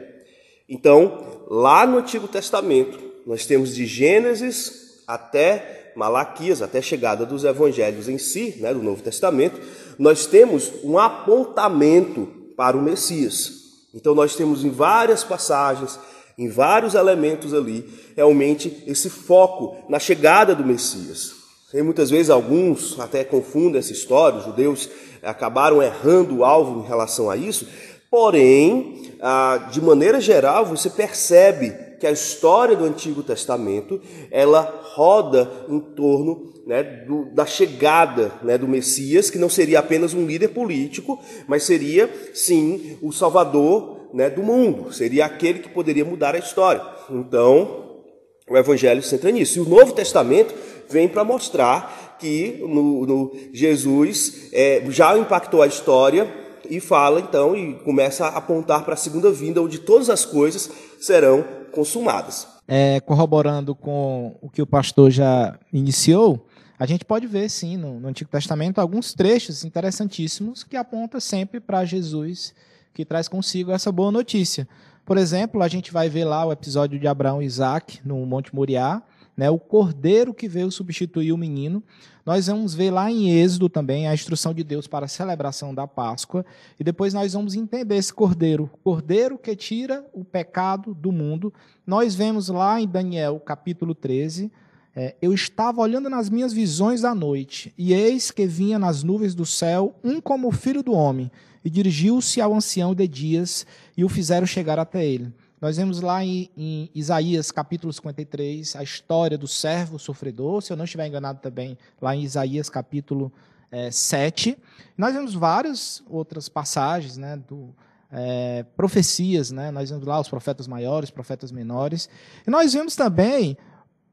Então, 0.67 1.38
lá 1.49 1.87
no 1.87 1.97
Antigo 1.97 2.27
Testamento, 2.27 2.99
nós 3.25 3.45
temos 3.45 3.73
de 3.73 3.85
Gênesis 3.85 5.01
até 5.07 5.91
Malaquias, 5.95 6.61
até 6.61 6.77
a 6.77 6.83
chegada 6.83 7.25
dos 7.25 7.43
evangelhos 7.43 8.07
em 8.07 8.17
si, 8.17 8.55
né, 8.59 8.73
do 8.73 8.83
Novo 8.83 9.01
Testamento, 9.01 9.59
nós 9.97 10.25
temos 10.25 10.71
um 10.83 10.97
apontamento 10.97 12.27
para 12.55 12.77
o 12.77 12.81
Messias. 12.81 13.53
Então, 13.93 14.13
nós 14.13 14.35
temos 14.35 14.63
em 14.63 14.69
várias 14.69 15.23
passagens, 15.23 15.99
em 16.37 16.47
vários 16.47 16.93
elementos 16.93 17.53
ali, 17.53 17.85
realmente 18.15 18.83
esse 18.85 19.09
foco 19.09 19.77
na 19.89 19.99
chegada 19.99 20.53
do 20.53 20.63
Messias. 20.63 21.33
E 21.73 21.81
muitas 21.81 22.09
vezes 22.09 22.29
alguns 22.29 22.99
até 22.99 23.23
confundem 23.23 23.79
essa 23.79 23.91
história, 23.91 24.39
os 24.39 24.45
judeus 24.45 24.89
acabaram 25.21 25.83
errando 25.83 26.37
o 26.37 26.45
alvo 26.45 26.79
em 26.79 26.87
relação 26.87 27.29
a 27.29 27.35
isso, 27.35 27.67
porém, 28.09 29.13
ah, 29.21 29.69
de 29.71 29.81
maneira 29.81 30.19
geral, 30.19 30.65
você 30.65 30.89
percebe 30.89 31.73
que 31.99 32.07
a 32.07 32.11
história 32.11 32.75
do 32.75 32.85
Antigo 32.85 33.21
Testamento 33.21 34.01
ela 34.31 34.81
roda 34.93 35.51
em 35.67 35.79
torno 35.79 36.53
né, 36.65 36.81
do, 36.83 37.25
da 37.33 37.45
chegada 37.45 38.31
né, 38.41 38.57
do 38.57 38.67
Messias, 38.67 39.29
que 39.29 39.37
não 39.37 39.49
seria 39.49 39.79
apenas 39.79 40.13
um 40.13 40.25
líder 40.25 40.49
político, 40.49 41.19
mas 41.47 41.63
seria 41.63 42.09
sim 42.33 42.97
o 43.01 43.11
Salvador 43.11 44.09
né, 44.13 44.29
do 44.29 44.41
mundo, 44.41 44.91
seria 44.93 45.25
aquele 45.25 45.59
que 45.59 45.69
poderia 45.69 46.05
mudar 46.05 46.35
a 46.35 46.39
história. 46.39 46.81
Então, 47.09 48.01
o 48.49 48.57
Evangelho 48.57 49.03
se 49.03 49.09
centra 49.09 49.29
nisso. 49.29 49.59
E 49.59 49.61
o 49.61 49.69
Novo 49.69 49.93
Testamento 49.93 50.53
vem 50.89 51.07
para 51.07 51.23
mostrar 51.23 52.17
que 52.19 52.57
no, 52.61 53.05
no 53.05 53.31
Jesus 53.53 54.49
é, 54.51 54.83
já 54.89 55.17
impactou 55.17 55.61
a 55.61 55.67
história 55.67 56.27
e 56.69 56.79
fala 56.79 57.19
então 57.19 57.55
e 57.55 57.73
começa 57.75 58.25
a 58.25 58.37
apontar 58.37 58.83
para 58.83 58.93
a 58.93 58.97
segunda 58.97 59.31
vinda, 59.31 59.61
onde 59.61 59.79
todas 59.79 60.09
as 60.09 60.25
coisas 60.25 60.69
serão 60.99 61.43
consumadas. 61.71 62.47
É, 62.67 62.99
corroborando 62.99 63.73
com 63.73 64.35
o 64.41 64.49
que 64.49 64.61
o 64.61 64.67
pastor 64.67 65.09
já 65.09 65.57
iniciou, 65.73 66.45
a 66.77 66.85
gente 66.85 67.03
pode 67.03 67.27
ver, 67.27 67.49
sim, 67.49 67.75
no, 67.75 67.99
no 67.99 68.07
Antigo 68.07 68.29
Testamento, 68.29 68.79
alguns 68.79 69.13
trechos 69.13 69.65
interessantíssimos 69.65 70.63
que 70.63 70.77
apontam 70.77 71.19
sempre 71.19 71.59
para 71.59 71.83
Jesus, 71.83 72.53
que 72.93 73.03
traz 73.03 73.27
consigo 73.27 73.71
essa 73.71 73.91
boa 73.91 74.11
notícia. 74.11 74.67
Por 75.05 75.17
exemplo, 75.17 75.61
a 75.63 75.67
gente 75.67 75.91
vai 75.91 76.07
ver 76.07 76.23
lá 76.23 76.45
o 76.45 76.51
episódio 76.51 76.99
de 76.99 77.07
Abraão 77.07 77.41
e 77.41 77.45
Isaac 77.45 77.99
no 78.05 78.23
Monte 78.25 78.53
Moriá, 78.55 79.01
né, 79.39 79.49
o 79.49 79.57
cordeiro 79.57 80.33
que 80.33 80.49
veio 80.49 80.69
substituir 80.69 81.31
o 81.31 81.37
menino. 81.37 81.81
Nós 82.25 82.47
vamos 82.47 82.73
ver 82.73 82.91
lá 82.91 83.09
em 83.09 83.31
Êxodo 83.39 83.69
também 83.69 84.05
a 84.05 84.13
instrução 84.13 84.53
de 84.53 84.65
Deus 84.65 84.85
para 84.85 85.05
a 85.05 85.07
celebração 85.07 85.73
da 85.73 85.87
Páscoa. 85.87 86.45
E 86.77 86.83
depois 86.83 87.13
nós 87.13 87.31
vamos 87.31 87.55
entender 87.55 87.95
esse 87.95 88.13
cordeiro, 88.13 88.69
cordeiro 88.83 89.37
que 89.37 89.55
tira 89.55 90.05
o 90.13 90.25
pecado 90.25 90.93
do 90.93 91.09
mundo. 91.09 91.53
Nós 91.87 92.15
vemos 92.15 92.49
lá 92.49 92.81
em 92.81 92.87
Daniel 92.87 93.39
capítulo 93.39 93.95
13. 93.95 94.51
É, 94.93 95.15
eu 95.21 95.33
estava 95.33 95.79
olhando 95.79 96.09
nas 96.09 96.29
minhas 96.29 96.51
visões 96.51 96.99
da 96.99 97.15
noite, 97.15 97.73
e 97.77 97.93
eis 97.93 98.31
que 98.31 98.45
vinha 98.45 98.77
nas 98.77 99.03
nuvens 99.03 99.33
do 99.33 99.45
céu 99.45 99.95
um 100.03 100.19
como 100.19 100.49
o 100.49 100.51
filho 100.51 100.83
do 100.83 100.91
homem, 100.91 101.31
e 101.63 101.69
dirigiu-se 101.69 102.41
ao 102.41 102.53
ancião 102.53 102.93
de 102.93 103.07
dias, 103.07 103.65
e 103.95 104.03
o 104.03 104.09
fizeram 104.09 104.45
chegar 104.45 104.77
até 104.77 105.05
ele. 105.05 105.31
Nós 105.61 105.75
vemos 105.75 105.99
lá 105.99 106.23
em, 106.23 106.49
em, 106.55 106.89
Isaías 106.95 107.51
capítulo 107.51 107.91
53 107.91 108.77
a 108.77 108.83
história 108.83 109.37
do 109.37 109.47
servo 109.47 109.99
sofredor, 109.99 110.61
se 110.61 110.71
eu 110.71 110.77
não 110.77 110.85
estiver 110.85 111.05
enganado 111.05 111.39
também, 111.41 111.77
lá 112.01 112.15
em 112.15 112.23
Isaías 112.23 112.69
capítulo 112.69 113.29
é, 113.69 113.91
7. 113.91 114.57
Nós 114.97 115.13
vemos 115.13 115.33
várias 115.33 116.01
outras 116.07 116.47
passagens, 116.47 117.17
né, 117.17 117.35
do, 117.35 117.75
é, 118.09 118.63
profecias, 118.77 119.51
né, 119.51 119.69
nós 119.69 119.89
vemos 119.89 120.07
lá 120.07 120.17
os 120.21 120.29
profetas 120.29 120.65
maiores, 120.65 121.09
profetas 121.09 121.51
menores. 121.51 122.07
E 122.47 122.49
nós 122.49 122.71
vemos 122.71 122.95
também 122.95 123.57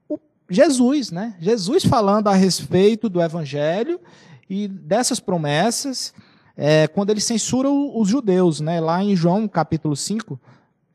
o 0.09 0.19
Jesus, 0.51 1.13
né, 1.13 1.37
Jesus 1.39 1.85
falando 1.85 2.27
a 2.27 2.35
respeito 2.35 3.09
do 3.09 3.23
evangelho 3.23 4.01
e 4.51 4.67
dessas 4.67 5.21
promessas, 5.21 6.13
é, 6.57 6.89
quando 6.89 7.11
ele 7.11 7.21
censura 7.21 7.71
os 7.71 8.09
judeus, 8.09 8.59
né, 8.59 8.81
lá 8.81 9.01
em 9.01 9.15
João 9.15 9.47
capítulo 9.47 9.95
5, 9.95 10.41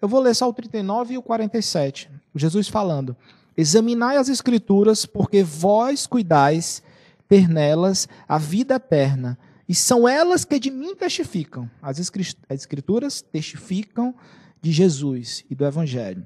eu 0.02 0.08
vou 0.08 0.20
ler 0.20 0.36
só 0.36 0.50
o 0.50 0.54
39 0.54 1.14
e 1.14 1.18
o 1.18 1.22
47. 1.22 2.10
Jesus 2.36 2.68
falando: 2.68 3.16
Examinai 3.56 4.18
as 4.18 4.30
Escrituras, 4.30 5.06
porque 5.06 5.44
vós 5.44 6.08
cuidais 6.08 6.82
ter 7.28 7.48
nelas 7.48 8.10
a 8.28 8.38
vida 8.38 8.76
eterna, 8.76 9.38
e 9.70 9.76
são 9.76 10.08
elas 10.08 10.44
que 10.44 10.60
de 10.60 10.72
mim 10.72 10.96
testificam. 10.96 11.70
As 11.82 12.00
Escrituras 12.50 13.22
testificam 13.22 14.16
de 14.62 14.72
Jesus 14.72 15.46
e 15.50 15.56
do 15.56 15.66
Evangelho. 15.66 16.26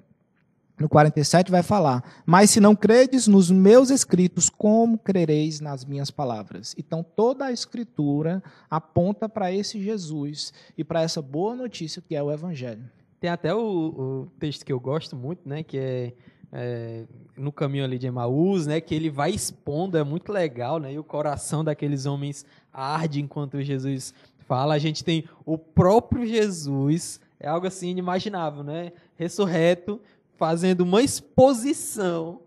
No 0.80 0.90
47 0.90 1.52
vai 1.52 1.64
falar: 1.64 2.04
Mas 2.26 2.50
se 2.50 2.60
não 2.60 2.76
credes 2.76 3.28
nos 3.28 3.50
meus 3.50 3.90
escritos, 3.90 4.50
como 4.50 4.98
crereis 4.98 5.60
nas 5.60 5.86
minhas 5.86 6.12
palavras? 6.12 6.76
Então 6.78 7.04
toda 7.04 7.46
a 7.46 7.52
Escritura 7.52 8.44
aponta 8.70 9.30
para 9.30 9.52
esse 9.52 9.82
Jesus 9.82 10.54
e 10.78 10.84
para 10.84 11.02
essa 11.02 11.22
boa 11.22 11.56
notícia 11.56 12.02
que 12.02 12.16
é 12.16 12.22
o 12.22 12.32
Evangelho. 12.32 12.90
Tem 13.26 13.32
até 13.32 13.56
o, 13.56 13.60
o, 13.60 14.28
texto 14.38 14.64
que 14.64 14.72
eu 14.72 14.80
gosto 14.80 15.16
muito, 15.16 15.50
né? 15.50 15.64
Que 15.64 15.80
é, 15.80 16.14
é, 16.54 17.06
no 17.36 17.52
caminho 17.52 17.84
ali 17.84 17.98
de 17.98 18.06
Emaús, 18.06 18.68
né? 18.68 18.80
Que 18.80 18.94
ele 18.94 19.10
vai 19.10 19.32
expondo, 19.32 19.98
é 19.98 20.04
muito 20.04 20.32
legal, 20.32 20.78
né? 20.78 20.94
E 20.94 21.00
o 21.00 21.04
coração 21.04 21.64
daqueles 21.64 22.06
homens 22.06 22.46
arde 22.72 23.20
enquanto 23.20 23.60
Jesus 23.64 24.14
fala. 24.48 24.76
A 24.76 24.78
gente 24.78 25.04
tem 25.04 25.24
o 25.44 25.58
próprio 25.58 26.24
Jesus, 26.24 27.20
é 27.40 27.48
algo 27.48 27.66
assim 27.66 27.90
inimaginável, 27.90 28.64
né? 28.64 28.92
Ressurreto, 29.16 30.00
fazendo 30.38 30.82
uma 30.82 31.02
exposição 31.02 32.42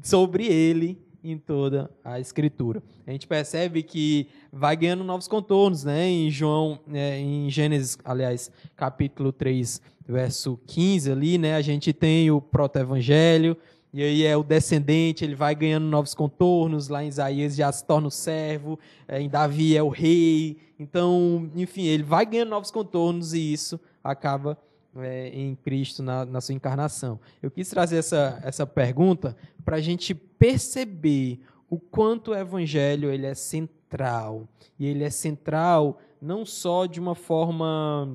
sobre 0.00 0.46
ele 0.46 0.96
em 1.22 1.38
toda 1.38 1.90
a 2.04 2.18
Escritura. 2.18 2.82
A 3.06 3.10
gente 3.10 3.26
percebe 3.26 3.82
que 3.82 4.28
vai 4.52 4.76
ganhando 4.76 5.04
novos 5.04 5.28
contornos, 5.28 5.84
né? 5.84 6.08
Em 6.08 6.30
João, 6.30 6.80
é, 6.92 7.18
em 7.18 7.48
Gênesis, 7.48 7.96
aliás, 8.04 8.50
capítulo 8.76 9.32
3, 9.32 9.80
verso 10.06 10.58
15 10.66 11.12
ali, 11.12 11.38
né? 11.38 11.54
A 11.54 11.62
gente 11.62 11.92
tem 11.92 12.30
o 12.30 12.40
proto-evangelho, 12.40 13.56
e 13.92 14.02
aí 14.02 14.24
é 14.24 14.34
o 14.34 14.42
descendente, 14.42 15.22
ele 15.22 15.34
vai 15.34 15.54
ganhando 15.54 15.84
novos 15.84 16.14
contornos, 16.14 16.88
lá 16.88 17.04
em 17.04 17.08
Isaías 17.08 17.54
já 17.54 17.70
se 17.70 17.84
torna 17.84 18.08
o 18.08 18.10
servo, 18.10 18.78
é, 19.06 19.20
em 19.20 19.28
Davi 19.28 19.76
é 19.76 19.82
o 19.82 19.90
rei. 19.90 20.56
Então, 20.78 21.50
enfim, 21.54 21.82
ele 21.82 22.02
vai 22.02 22.24
ganhando 22.24 22.48
novos 22.48 22.70
contornos 22.70 23.34
e 23.34 23.52
isso 23.52 23.78
acaba 24.02 24.56
é, 24.96 25.28
em 25.28 25.54
Cristo 25.54 26.02
na, 26.02 26.24
na, 26.24 26.40
sua 26.40 26.54
encarnação. 26.54 27.18
Eu 27.42 27.50
quis 27.50 27.68
trazer 27.68 27.96
essa, 27.96 28.40
essa 28.42 28.66
pergunta 28.66 29.36
para 29.64 29.76
a 29.76 29.80
gente 29.80 30.14
perceber 30.14 31.40
o 31.70 31.78
quanto 31.78 32.32
o 32.32 32.34
Evangelho 32.34 33.10
ele 33.10 33.26
é 33.26 33.34
central. 33.34 34.48
E 34.78 34.86
ele 34.86 35.04
é 35.04 35.10
central 35.10 35.98
não 36.20 36.44
só 36.44 36.86
de 36.86 37.00
uma 37.00 37.14
forma 37.14 38.08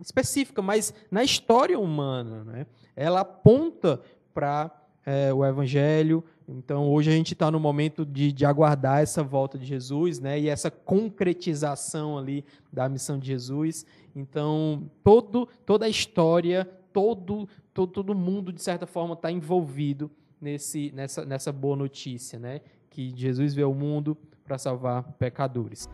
específica, 0.00 0.62
mas 0.62 0.94
na 1.10 1.22
história 1.22 1.78
humana. 1.78 2.44
Né? 2.44 2.66
Ela 2.94 3.20
aponta 3.20 4.00
para 4.32 4.70
é, 5.04 5.32
o 5.32 5.44
Evangelho. 5.44 6.24
Então, 6.58 6.90
hoje 6.90 7.10
a 7.10 7.14
gente 7.14 7.32
está 7.32 7.50
no 7.50 7.58
momento 7.58 8.04
de, 8.04 8.32
de, 8.32 8.44
aguardar 8.44 9.02
essa 9.02 9.22
volta 9.22 9.58
de 9.58 9.64
Jesus 9.64 10.18
né? 10.18 10.38
e 10.38 10.48
essa 10.48 10.70
concretização 10.70 12.18
ali 12.18 12.44
da 12.72 12.88
missão 12.88 13.18
de 13.18 13.26
Jesus. 13.26 13.86
Então, 14.14 14.90
todo, 15.02 15.48
toda 15.64 15.86
a 15.86 15.88
história, 15.88 16.64
todo, 16.92 17.48
todo, 17.72 17.92
todo 17.92 18.14
mundo, 18.14 18.52
de 18.52 18.62
certa 18.62 18.86
forma, 18.86 19.14
está 19.14 19.30
envolvido 19.30 20.10
nesse, 20.40 20.92
nessa, 20.94 21.24
nessa 21.24 21.52
boa 21.52 21.76
notícia, 21.76 22.38
né? 22.38 22.60
que 22.90 23.12
Jesus 23.16 23.54
veio 23.54 23.68
ao 23.68 23.74
mundo 23.74 24.16
para 24.44 24.58
salvar 24.58 25.02
pecadores. 25.14 25.88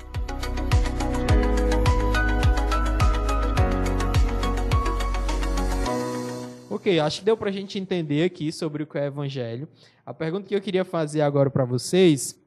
Acho 7.01 7.21
que 7.21 7.25
deu 7.25 7.37
para 7.37 7.51
a 7.51 7.53
gente 7.53 7.79
entender 7.79 8.25
aqui 8.25 8.51
sobre 8.51 8.83
o 8.83 8.87
que 8.87 8.99
é 8.99 9.07
evangelho. 9.07 9.69
A 10.07 10.15
pergunta 10.15 10.47
que 10.47 10.55
eu 10.55 10.61
queria 10.61 10.85
fazer 10.85 11.21
agora 11.21 11.51
para 11.51 11.65
vocês 11.65 12.39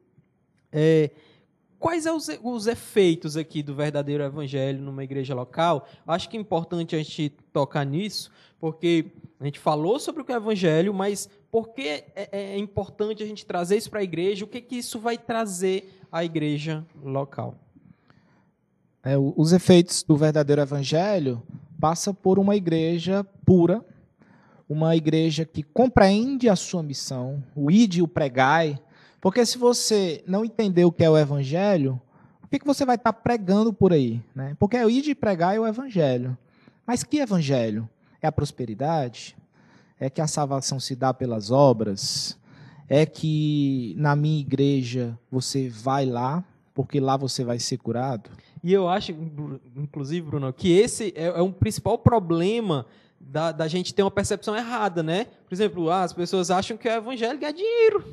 é 0.72 1.12
quais 1.78 2.04
são 2.04 2.16
os, 2.16 2.30
os, 2.44 2.68
efeitos 2.68 3.36
aqui 3.36 3.62
do 3.64 3.76
verdadeiro 3.76 4.24
evangelho 4.24 4.82
numa 4.82 5.04
igreja 5.04 5.34
local? 5.34 5.88
Acho 6.08 6.30
que 6.30 6.38
é 6.38 6.40
importante 6.40 6.96
a 6.96 7.00
gente 7.00 7.30
tocar 7.52 7.86
nisso, 7.86 8.32
porque 8.60 9.08
a 9.40 9.46
gente 9.46 9.60
falou 9.60 10.00
sobre 10.00 10.22
o 10.22 10.26
que 10.26 10.32
é 10.32 10.36
evangelho, 10.36 10.94
mas 10.94 11.28
por 11.52 11.70
que 11.70 12.04
é, 12.16 12.30
é 12.32 12.58
importante 12.58 13.22
a 13.22 13.26
gente 13.26 13.46
trazer 13.46 13.78
isso 13.78 13.90
para 13.90 14.00
a 14.00 14.04
igreja? 14.04 14.46
O 14.46 14.48
que, 14.48 14.62
que 14.62 14.78
isso 14.78 15.00
vai 15.00 15.18
trazer 15.18 16.00
à 16.12 16.24
igreja 16.24 16.86
local? 17.04 17.56
É, 19.04 19.18
os 19.18 19.52
efeitos 19.52 20.04
do 20.04 20.16
verdadeiro 20.16 20.62
evangelho 20.62 21.42
passa 21.80 22.14
por 22.14 22.38
uma 22.38 22.56
igreja 22.56 23.24
pura, 23.44 23.84
uma 24.72 24.96
igreja 24.96 25.46
que 25.46 25.64
compreende 25.64 26.48
a 26.48 26.56
sua 26.56 26.82
missão, 26.82 27.44
o 27.56 27.70
ide 27.70 28.00
e 28.00 28.02
o 28.02 28.08
pregai, 28.08 28.80
porque 29.20 29.46
se 29.46 29.58
você 29.58 30.24
não 30.26 30.46
entender 30.46 30.86
o 30.86 30.92
que 30.92 31.04
é 31.04 31.10
o 31.10 31.18
evangelho, 31.18 32.02
que, 32.52 32.60
que 32.60 32.66
você 32.66 32.84
vai 32.84 32.98
estar 32.98 33.14
pregando 33.14 33.72
por 33.72 33.94
aí? 33.94 34.22
Né? 34.36 34.56
Porque 34.60 34.78
o 34.78 34.90
ir 34.90 35.02
de 35.02 35.16
pregar 35.16 35.56
é 35.56 35.60
o 35.60 35.66
evangelho. 35.66 36.38
Mas 36.86 37.02
que 37.02 37.20
evangelho? 37.20 37.90
É 38.22 38.28
a 38.28 38.32
prosperidade? 38.32 39.38
É 39.98 40.10
que 40.10 40.20
a 40.20 40.28
salvação 40.28 40.78
se 40.78 40.94
dá 40.94 41.14
pelas 41.14 41.50
obras? 41.50 42.38
É 42.90 43.06
que 43.06 43.96
na 43.98 44.18
minha 44.18 44.42
igreja 44.42 45.18
você 45.32 45.70
vai 45.70 46.06
lá, 46.06 46.44
porque 46.74 47.00
lá 47.00 47.16
você 47.16 47.46
vai 47.46 47.58
ser 47.58 47.78
curado? 47.78 48.30
E 48.62 48.74
eu 48.74 48.90
acho, 48.90 49.14
inclusive, 49.78 50.28
Bruno, 50.28 50.52
que 50.52 50.74
esse 50.74 51.14
é, 51.16 51.28
é 51.28 51.42
um 51.42 51.54
principal 51.54 51.98
problema 51.98 52.86
da, 53.32 53.54
da, 53.54 53.68
gente 53.68 53.94
ter 53.94 54.04
uma 54.04 54.12
percepção 54.12 54.56
errada, 54.56 55.02
né? 55.02 55.26
Por 55.48 55.56
exemplo, 55.56 55.90
ah, 55.90 56.04
as 56.04 56.12
pessoas 56.12 56.52
acham 56.52 56.76
que 56.76 56.88
o 56.88 56.92
evangelho 56.92 57.44
é 57.44 57.54
dinheiro. 57.54 58.04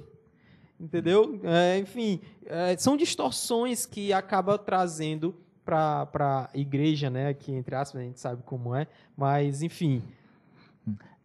Entendeu? 0.79 1.41
É, 1.43 1.79
enfim, 1.79 2.21
é, 2.47 2.77
são 2.77 2.97
distorções 2.97 3.85
que 3.85 4.13
acaba 4.13 4.57
trazendo 4.57 5.35
para 5.65 6.49
a 6.55 6.57
igreja, 6.57 7.11
né? 7.11 7.29
Aqui, 7.29 7.53
entre 7.53 7.75
aspas, 7.75 8.01
a 8.01 8.05
gente 8.05 8.21
sabe 8.21 8.43
como 8.45 8.77
é, 8.77 8.87
mas, 9.17 9.61
enfim. 9.61 10.03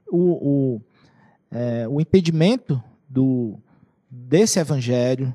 O, 0.10 0.18
o, 0.18 0.82
é, 1.52 1.88
o 1.88 2.02
impedimento 2.02 2.84
do, 3.08 3.60
desse 4.10 4.60
evangelho 4.60 5.34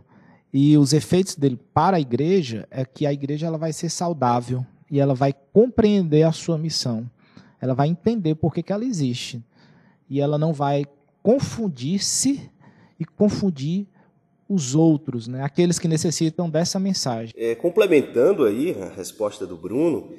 e 0.52 0.76
os 0.76 0.92
efeitos 0.92 1.36
dele 1.36 1.58
para 1.72 1.96
a 1.96 2.00
igreja 2.00 2.66
é 2.72 2.84
que 2.84 3.06
a 3.06 3.12
igreja 3.12 3.46
ela 3.46 3.58
vai 3.58 3.72
ser 3.72 3.88
saudável 3.88 4.66
e 4.90 4.98
ela 4.98 5.14
vai 5.14 5.32
compreender 5.52 6.24
a 6.24 6.32
sua 6.32 6.58
missão. 6.58 7.08
Ela 7.60 7.74
vai 7.74 7.88
entender 7.88 8.34
por 8.34 8.52
que, 8.52 8.62
que 8.62 8.72
ela 8.72 8.84
existe. 8.84 9.42
E 10.08 10.20
ela 10.20 10.38
não 10.38 10.52
vai 10.52 10.86
confundir-se 11.22 12.50
e 12.98 13.04
confundir 13.04 13.86
os 14.48 14.74
outros, 14.74 15.28
né? 15.28 15.42
aqueles 15.42 15.78
que 15.78 15.86
necessitam 15.86 16.48
dessa 16.48 16.78
mensagem. 16.78 17.34
É, 17.36 17.54
complementando 17.54 18.44
aí 18.44 18.74
a 18.80 18.88
resposta 18.88 19.46
do 19.46 19.56
Bruno, 19.56 20.10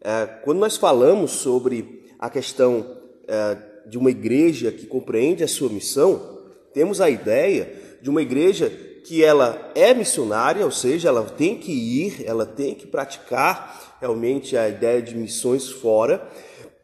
é, 0.00 0.26
quando 0.44 0.58
nós 0.58 0.76
falamos 0.76 1.30
sobre 1.30 2.04
a 2.18 2.28
questão 2.28 2.98
é, 3.26 3.56
de 3.88 3.96
uma 3.96 4.10
igreja 4.10 4.70
que 4.70 4.86
compreende 4.86 5.42
a 5.42 5.48
sua 5.48 5.70
missão, 5.70 6.38
temos 6.74 7.00
a 7.00 7.08
ideia 7.08 7.72
de 8.02 8.10
uma 8.10 8.20
igreja 8.20 8.70
que 9.04 9.24
ela 9.24 9.72
é 9.74 9.94
missionária, 9.94 10.64
ou 10.64 10.70
seja, 10.70 11.08
ela 11.08 11.24
tem 11.24 11.56
que 11.56 11.72
ir, 11.72 12.22
ela 12.26 12.44
tem 12.44 12.74
que 12.74 12.86
praticar 12.86 13.96
realmente 14.00 14.54
a 14.54 14.68
ideia 14.68 15.00
de 15.00 15.16
missões 15.16 15.68
fora, 15.68 16.28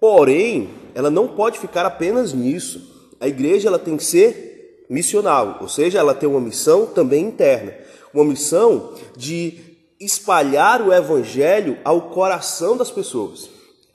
porém, 0.04 0.68
ela 0.94 1.10
não 1.10 1.26
pode 1.26 1.58
ficar 1.58 1.86
apenas 1.86 2.34
nisso. 2.34 3.08
A 3.18 3.26
igreja 3.26 3.68
ela 3.68 3.78
tem 3.78 3.96
que 3.96 4.04
ser 4.04 4.84
missional, 4.90 5.56
ou 5.62 5.66
seja, 5.66 5.98
ela 5.98 6.14
tem 6.14 6.28
uma 6.28 6.42
missão 6.42 6.84
também 6.84 7.24
interna, 7.24 7.72
uma 8.12 8.22
missão 8.22 8.92
de 9.16 9.58
espalhar 9.98 10.82
o 10.82 10.92
evangelho 10.92 11.78
ao 11.82 12.10
coração 12.10 12.76
das 12.76 12.90
pessoas. 12.90 13.48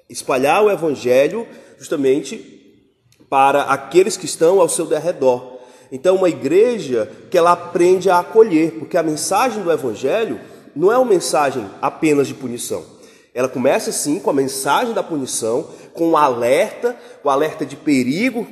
Espalhar 0.10 0.64
o 0.64 0.72
evangelho 0.72 1.46
justamente 1.78 2.60
para 3.30 3.62
aqueles 3.66 4.18
que 4.18 4.26
estão 4.26 4.60
ao 4.60 4.68
seu 4.68 4.88
derredor. 4.88 5.60
Então, 5.92 6.16
uma 6.16 6.30
igreja 6.30 7.08
que 7.30 7.38
ela 7.38 7.52
aprende 7.52 8.10
a 8.10 8.18
acolher, 8.18 8.80
porque 8.80 8.98
a 8.98 9.04
mensagem 9.04 9.62
do 9.62 9.72
evangelho 9.72 10.40
não 10.76 10.92
é 10.92 10.98
uma 10.98 11.06
mensagem 11.06 11.70
apenas 11.80 12.28
de 12.28 12.34
punição. 12.34 12.84
Ela 13.34 13.48
começa 13.48 13.92
sim 13.92 14.20
com 14.20 14.30
a 14.30 14.34
mensagem 14.34 14.94
da 14.94 15.04
punição, 15.04 15.68
com 15.94 16.12
o 16.12 16.18
alerta, 16.18 16.98
o 17.24 17.30
alerta 17.30 17.66
de 17.66 17.76
perigo 17.76 18.48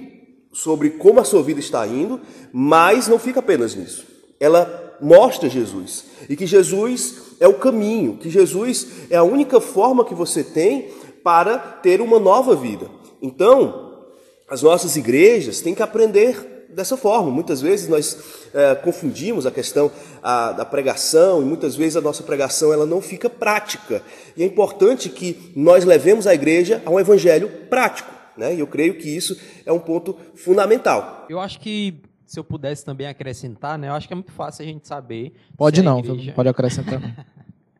sobre 0.54 0.92
como 0.92 1.20
a 1.20 1.24
sua 1.24 1.44
vida 1.44 1.60
está 1.60 1.86
indo, 1.86 2.20
mas 2.52 3.08
não 3.08 3.20
fica 3.20 3.40
apenas 3.40 3.76
nisso. 3.76 4.06
Ela 4.40 4.98
mostra 5.02 5.50
Jesus 5.50 6.06
e 6.28 6.36
que 6.36 6.46
Jesus 6.46 7.16
é 7.40 7.48
o 7.48 7.54
caminho, 7.54 8.18
que 8.18 8.30
Jesus 8.30 8.88
é 9.10 9.16
a 9.16 9.24
única 9.24 9.62
forma 9.62 10.06
que 10.06 10.16
você 10.16 10.44
tem 10.44 10.90
para 11.24 11.58
ter 11.58 12.02
uma 12.02 12.20
nova 12.20 12.56
vida. 12.56 12.90
Então, 13.22 14.06
as 14.50 14.62
nossas 14.62 14.96
igrejas 14.96 15.62
têm 15.62 15.76
que 15.76 15.84
aprender 15.84 16.57
dessa 16.78 16.96
forma. 16.96 17.32
Muitas 17.32 17.60
vezes 17.60 17.90
nós 17.90 18.50
é, 18.54 18.76
confundimos 18.76 19.48
a 19.48 19.52
questão 19.52 19.92
a, 20.22 20.52
da 20.52 20.63
pregação 20.63 21.42
e 21.42 21.46
muitas 21.46 21.76
vezes 21.76 21.96
a 21.96 22.02
nossa 22.02 22.22
pregação 22.22 22.72
ela 22.72 22.86
não 22.86 23.02
fica 23.02 23.28
prática. 23.28 24.04
E 24.38 24.44
é 24.44 24.46
importante 24.46 25.10
que 25.10 25.52
nós 25.56 25.84
levemos 25.84 26.28
a 26.28 26.36
igreja 26.36 26.80
a 26.86 26.92
um 26.92 27.00
evangelho 27.00 27.50
prático. 27.68 28.13
Né? 28.38 28.54
E 28.54 28.60
eu 28.60 28.68
creio 28.68 28.94
que 28.94 29.10
isso 29.10 29.36
é 29.66 29.74
um 29.74 29.80
ponto 29.80 30.16
fundamental. 30.36 31.26
Eu 31.28 31.40
acho 31.40 31.60
que 31.60 31.96
se 32.28 32.40
eu 32.40 32.44
pudesse 32.44 32.86
também 32.86 33.08
acrescentar, 33.08 33.80
né? 33.80 33.88
Eu 33.88 33.94
acho 33.94 34.06
que 34.06 34.13
é 34.13 34.16
muito 34.16 34.32
fácil 34.32 34.63
a 34.63 34.68
gente 34.68 34.88
saber. 34.88 35.34
Pode 35.58 35.82
não, 35.82 35.98
igreja... 36.00 36.34
pode 36.34 36.50
acrescentar. 36.50 37.02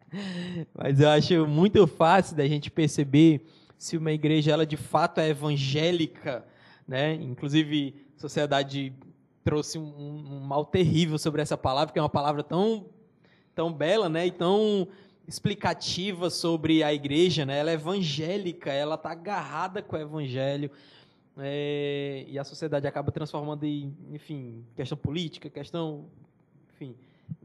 Mas 0.74 1.00
eu 1.00 1.10
acho 1.10 1.46
muito 1.46 1.86
fácil 1.86 2.36
da 2.36 2.48
gente 2.48 2.72
perceber 2.72 3.46
se 3.78 3.96
uma 3.96 4.12
igreja 4.12 4.54
ela 4.54 4.66
de 4.66 4.78
fato 4.78 5.20
é 5.20 5.30
evangélica, 5.30 6.44
né? 6.88 7.14
Inclusive 7.14 8.07
sociedade 8.18 8.94
trouxe 9.44 9.78
um, 9.78 9.84
um, 9.84 10.40
mal 10.42 10.66
terrível 10.66 11.18
sobre 11.18 11.42
essa 11.42 11.58
palavra, 11.58 11.94
que 11.94 12.00
é 12.00 12.02
uma 12.02 12.10
palavra 12.10 12.44
tão, 12.44 12.88
tão 13.56 13.72
bela, 13.72 14.10
né? 14.10 14.28
E 14.28 14.32
tão 14.32 14.88
explicativa 15.28 16.30
sobre 16.30 16.84
a 16.84 16.94
igreja, 16.94 17.46
né? 17.46 17.60
Ela 17.60 17.72
é 17.72 17.74
evangélica, 17.76 18.72
ela 18.72 18.96
está 18.96 19.12
agarrada 19.12 19.82
com 19.82 19.96
o 19.96 20.00
evangelho. 20.00 20.70
É, 21.38 22.26
e 22.28 22.40
a 22.40 22.44
sociedade 22.44 22.88
acaba 22.88 23.12
transformando 23.12 23.64
em, 23.64 23.96
enfim, 24.12 24.66
questão 24.76 24.98
política, 24.98 25.50
questão, 25.50 26.06
enfim, 26.74 26.96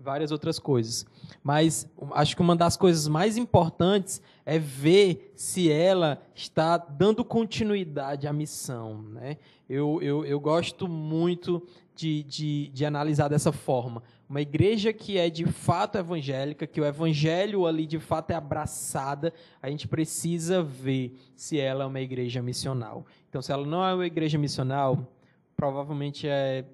várias 0.02 0.32
outras 0.32 0.58
coisas. 0.58 1.06
Mas 1.42 1.88
acho 2.12 2.36
que 2.36 2.42
uma 2.42 2.56
das 2.56 2.76
coisas 2.76 3.08
mais 3.08 3.36
importantes 3.36 4.20
é 4.44 4.58
ver 4.58 5.32
se 5.34 5.70
ela 5.70 6.20
está 6.34 6.76
dando 6.76 7.24
continuidade 7.24 8.26
à 8.26 8.32
missão. 8.32 9.02
Né? 9.02 9.38
Eu, 9.68 10.00
eu, 10.02 10.24
eu 10.24 10.40
gosto 10.40 10.88
muito 10.88 11.66
de, 11.94 12.22
de, 12.24 12.68
de 12.68 12.84
analisar 12.84 13.28
dessa 13.28 13.52
forma. 13.52 14.02
Uma 14.28 14.40
igreja 14.40 14.92
que 14.92 15.18
é 15.18 15.28
de 15.28 15.44
fato 15.46 15.98
evangélica, 15.98 16.66
que 16.66 16.80
o 16.80 16.84
evangelho 16.84 17.66
ali 17.66 17.86
de 17.86 17.98
fato 17.98 18.30
é 18.30 18.34
abraçada, 18.34 19.32
a 19.60 19.68
gente 19.68 19.86
precisa 19.86 20.62
ver 20.62 21.16
se 21.36 21.60
ela 21.60 21.84
é 21.84 21.86
uma 21.86 22.00
igreja 22.00 22.42
missional. 22.42 23.06
Então, 23.28 23.42
se 23.42 23.52
ela 23.52 23.66
não 23.66 23.84
é 23.84 23.94
uma 23.94 24.06
igreja 24.06 24.38
missional, 24.38 25.06
provavelmente 25.54 26.26
é 26.26 26.64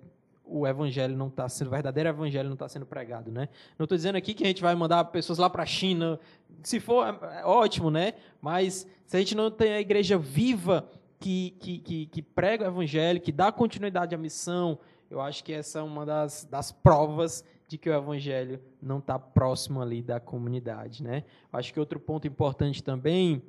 o 0.48 0.66
evangelho 0.66 1.16
não 1.16 1.28
está 1.28 1.48
sendo, 1.48 1.68
o 1.68 1.70
verdadeiro 1.70 2.08
evangelho 2.08 2.48
não 2.48 2.54
está 2.54 2.68
sendo 2.68 2.86
pregado, 2.86 3.30
né? 3.30 3.48
Não 3.78 3.84
estou 3.84 3.96
dizendo 3.96 4.16
aqui 4.16 4.34
que 4.34 4.44
a 4.44 4.46
gente 4.46 4.62
vai 4.62 4.74
mandar 4.74 5.04
pessoas 5.04 5.38
lá 5.38 5.48
para 5.48 5.62
a 5.62 5.66
China, 5.66 6.18
se 6.62 6.80
for, 6.80 7.06
é, 7.06 7.40
é 7.40 7.44
ótimo, 7.44 7.90
né? 7.90 8.14
Mas 8.40 8.86
se 9.06 9.16
a 9.16 9.20
gente 9.20 9.34
não 9.34 9.50
tem 9.50 9.72
a 9.72 9.80
igreja 9.80 10.18
viva 10.18 10.88
que, 11.20 11.54
que, 11.60 11.78
que, 11.78 12.06
que 12.06 12.22
prega 12.22 12.64
o 12.64 12.68
evangelho, 12.68 13.20
que 13.20 13.32
dá 13.32 13.52
continuidade 13.52 14.14
à 14.14 14.18
missão, 14.18 14.78
eu 15.10 15.20
acho 15.20 15.42
que 15.42 15.52
essa 15.52 15.78
é 15.78 15.82
uma 15.82 16.04
das, 16.04 16.44
das 16.44 16.70
provas 16.70 17.44
de 17.66 17.76
que 17.76 17.88
o 17.88 17.94
evangelho 17.94 18.60
não 18.80 18.98
está 18.98 19.18
próximo 19.18 19.80
ali 19.80 20.02
da 20.02 20.18
comunidade, 20.18 21.02
né? 21.02 21.24
Acho 21.52 21.72
que 21.72 21.80
outro 21.80 22.00
ponto 22.00 22.26
importante 22.26 22.82
também, 22.82 23.42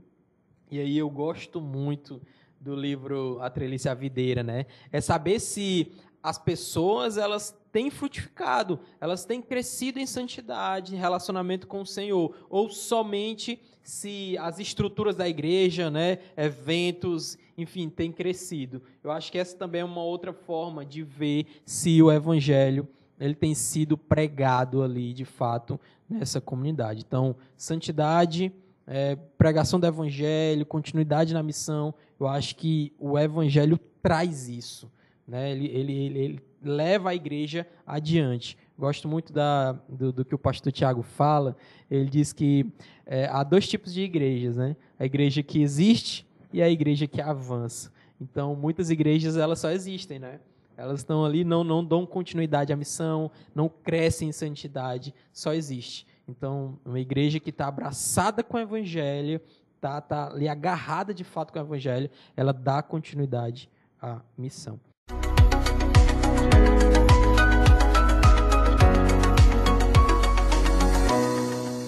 e 0.70 0.80
aí 0.80 0.98
eu 0.98 1.10
gosto 1.10 1.62
muito 1.62 2.22
do 2.60 2.76
livro 2.76 3.38
A 3.42 3.50
Trelice 3.50 3.94
Videira, 3.96 4.44
né? 4.44 4.66
É 4.92 5.00
saber 5.00 5.40
se 5.40 5.92
as 6.22 6.38
pessoas 6.38 7.18
elas 7.18 7.56
têm 7.72 7.90
frutificado, 7.90 8.80
elas 9.00 9.26
têm 9.26 9.42
crescido 9.42 10.00
em 10.00 10.06
santidade, 10.06 10.96
em 10.96 10.98
relacionamento 10.98 11.68
com 11.68 11.82
o 11.82 11.86
Senhor, 11.86 12.36
ou 12.50 12.70
somente 12.70 13.62
se 13.84 14.38
as 14.38 14.60
estruturas 14.60 15.16
da 15.16 15.28
igreja, 15.28 15.90
né, 15.90 16.20
eventos, 16.36 17.38
enfim, 17.58 17.90
têm 17.90 18.12
crescido. 18.12 18.82
Eu 19.04 19.12
acho 19.12 19.32
que 19.32 19.38
essa 19.38 19.56
também 19.56 19.82
é 19.82 19.86
uma 19.86 20.04
outra 20.04 20.34
forma 20.34 20.86
de 20.86 21.04
ver 21.04 21.46
se 21.66 22.02
o 22.02 22.12
evangelho 22.12 22.88
ele 23.20 23.36
tem 23.36 23.54
sido 23.54 23.98
pregado 23.98 24.82
ali, 24.82 25.14
de 25.14 25.26
fato, 25.26 25.80
nessa 26.10 26.40
comunidade. 26.40 27.04
Então, 27.06 27.36
santidade, 27.58 28.52
é, 28.88 29.16
pregação 29.38 29.80
do 29.80 29.86
evangelho, 29.86 30.66
continuidade 30.66 31.34
na 31.34 31.44
missão, 31.44 31.94
eu 32.20 32.28
acho 32.28 32.56
que 32.56 32.94
o 32.98 33.20
evangelho 33.20 33.78
traz 34.02 34.48
isso. 34.48 34.90
Né? 35.30 35.52
Ele, 35.52 35.68
ele, 35.68 35.94
ele, 35.94 36.20
ele 36.20 36.44
leva 36.64 37.12
a 37.12 37.16
igreja 37.16 37.66
adiante. 37.86 38.58
Gosto 38.78 39.08
muito 39.08 39.32
da, 39.32 39.74
do, 39.88 40.12
do, 40.12 40.26
que 40.26 40.34
o 40.34 40.40
pastor 40.40 40.72
Tiago 40.72 41.04
fala. 41.04 41.56
Ele 41.90 42.10
diz 42.10 42.34
que 42.34 42.66
é, 43.06 43.28
há 43.28 43.44
dois 43.44 43.68
tipos 43.68 43.94
de 43.94 44.02
igrejas, 44.02 44.58
né? 44.58 44.76
A 44.98 45.06
igreja 45.06 45.44
que 45.44 45.62
existe 45.62 46.28
e 46.52 46.64
a 46.64 46.70
igreja 46.70 47.06
que 47.06 47.22
avança. 47.22 47.92
Então, 48.20 48.56
muitas 48.56 48.90
igrejas 48.90 49.38
elas 49.38 49.60
só 49.60 49.70
existem, 49.70 50.18
né? 50.18 50.40
Elas 50.76 51.02
estão 51.02 51.24
ali, 51.24 51.44
não, 51.44 51.64
não 51.64 51.86
dão 51.86 52.08
continuidade 52.08 52.74
à 52.74 52.76
missão, 52.76 53.30
não 53.54 53.70
crescem 53.70 54.30
em 54.30 54.32
santidade, 54.32 55.14
só 55.32 55.54
existe. 55.54 56.08
Então, 56.28 56.80
uma 56.84 57.00
igreja 57.00 57.40
que 57.40 57.52
está 57.52 57.68
abraçada 57.68 58.44
com 58.44 58.58
o 58.58 58.62
evangelho, 58.62 59.40
está 59.76 60.02
tá 60.02 60.30
ali 60.30 60.48
agarrada 60.48 61.14
de 61.14 61.24
fato 61.24 61.54
com 61.54 61.60
o 61.60 61.62
evangelho, 61.62 62.10
ela 62.36 62.54
dá 62.54 62.82
continuidade 62.82 63.70
à 64.02 64.22
missão. 64.38 64.80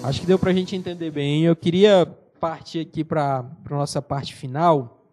Acho 0.04 0.20
que 0.20 0.26
deu 0.26 0.36
para 0.36 0.50
a 0.50 0.54
gente 0.54 0.74
entender 0.74 1.12
bem. 1.12 1.44
Eu 1.44 1.54
queria 1.54 2.04
partir 2.40 2.80
aqui 2.80 3.04
para 3.04 3.46
a 3.64 3.74
nossa 3.74 4.02
parte 4.02 4.34
final. 4.34 5.06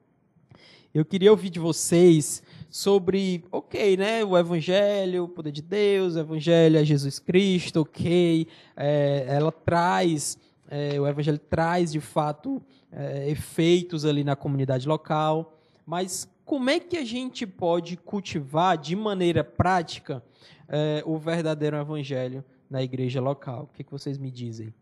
Eu 0.91 1.05
queria 1.05 1.29
ouvir 1.29 1.51
de 1.51 1.59
vocês 1.59 2.41
sobre, 2.71 3.45
ok, 3.51 3.95
né, 3.95 4.25
o 4.25 4.35
Evangelho, 4.35 5.25
o 5.25 5.27
poder 5.27 5.51
de 5.51 5.61
Deus, 5.61 6.15
o 6.15 6.19
Evangelho 6.19 6.77
é 6.79 6.83
Jesus 6.83 7.19
Cristo, 7.19 7.81
ok, 7.81 8.47
é, 8.75 9.25
ela 9.27 9.51
traz, 9.51 10.39
é, 10.67 10.99
o 10.99 11.05
Evangelho 11.05 11.37
traz 11.37 11.91
de 11.91 11.99
fato 11.99 12.59
é, 12.91 13.29
efeitos 13.29 14.05
ali 14.05 14.23
na 14.23 14.35
comunidade 14.35 14.87
local, 14.87 15.55
mas 15.85 16.27
como 16.43 16.67
é 16.71 16.79
que 16.79 16.97
a 16.97 17.05
gente 17.05 17.45
pode 17.45 17.95
cultivar 17.95 18.75
de 18.75 18.95
maneira 18.95 19.43
prática 19.43 20.23
é, 20.67 21.03
o 21.05 21.15
verdadeiro 21.15 21.77
Evangelho 21.77 22.43
na 22.69 22.83
igreja 22.83 23.19
local? 23.19 23.69
O 23.71 23.77
que, 23.77 23.83
que 23.83 23.91
vocês 23.91 24.17
me 24.17 24.29
dizem? 24.29 24.73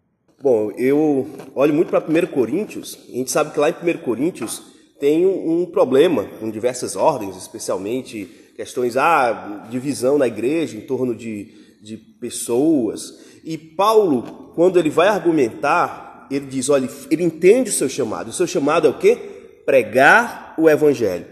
Bom, 0.41 0.71
eu 0.71 1.27
olho 1.55 1.73
muito 1.73 1.89
para 1.89 1.99
1 1.99 2.27
Coríntios, 2.27 2.97
a 3.09 3.11
gente 3.11 3.31
sabe 3.31 3.51
que 3.51 3.59
lá 3.59 3.69
em 3.69 3.73
1 3.73 3.97
Coríntios 3.99 4.61
tem 4.99 5.25
um 5.25 5.65
problema 5.65 6.25
com 6.39 6.49
diversas 6.49 6.95
ordens, 6.95 7.35
especialmente 7.35 8.25
questões, 8.55 8.97
ah, 8.97 9.67
divisão 9.69 10.17
na 10.17 10.27
igreja 10.27 10.77
em 10.77 10.81
torno 10.81 11.15
de, 11.15 11.53
de 11.81 11.97
pessoas. 11.97 13.19
E 13.43 13.57
Paulo, 13.57 14.51
quando 14.55 14.79
ele 14.79 14.89
vai 14.89 15.07
argumentar, 15.07 16.27
ele 16.31 16.47
diz, 16.47 16.69
olha, 16.69 16.89
ele 17.09 17.23
entende 17.23 17.69
o 17.69 17.73
seu 17.73 17.87
chamado. 17.87 18.29
O 18.29 18.33
seu 18.33 18.47
chamado 18.47 18.87
é 18.87 18.89
o 18.89 18.97
quê? 18.97 19.15
Pregar 19.65 20.55
o 20.57 20.69
evangelho. 20.69 21.25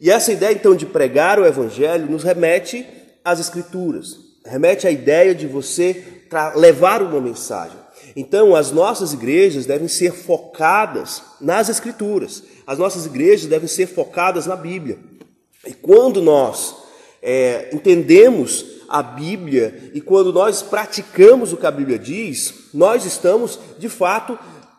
E 0.00 0.10
essa 0.10 0.32
ideia, 0.32 0.52
então, 0.52 0.76
de 0.76 0.84
pregar 0.84 1.38
o 1.38 1.46
evangelho 1.46 2.10
nos 2.10 2.22
remete 2.22 2.86
às 3.24 3.40
escrituras. 3.40 4.25
Remete 4.48 4.86
à 4.86 4.90
ideia 4.90 5.34
de 5.34 5.46
você 5.46 6.04
levar 6.54 7.02
uma 7.02 7.20
mensagem. 7.20 7.76
Então, 8.14 8.54
as 8.54 8.70
nossas 8.70 9.12
igrejas 9.12 9.66
devem 9.66 9.88
ser 9.88 10.12
focadas 10.12 11.22
nas 11.40 11.68
Escrituras, 11.68 12.42
as 12.66 12.78
nossas 12.78 13.04
igrejas 13.06 13.46
devem 13.46 13.68
ser 13.68 13.86
focadas 13.86 14.46
na 14.46 14.56
Bíblia. 14.56 14.98
E 15.66 15.74
quando 15.74 16.22
nós 16.22 16.74
é, 17.22 17.68
entendemos 17.72 18.64
a 18.88 19.02
Bíblia 19.02 19.90
e 19.92 20.00
quando 20.00 20.32
nós 20.32 20.62
praticamos 20.62 21.52
o 21.52 21.56
que 21.56 21.66
a 21.66 21.70
Bíblia 21.70 21.98
diz, 21.98 22.54
nós 22.72 23.04
estamos, 23.04 23.58
de 23.78 23.88
fato, 23.88 24.38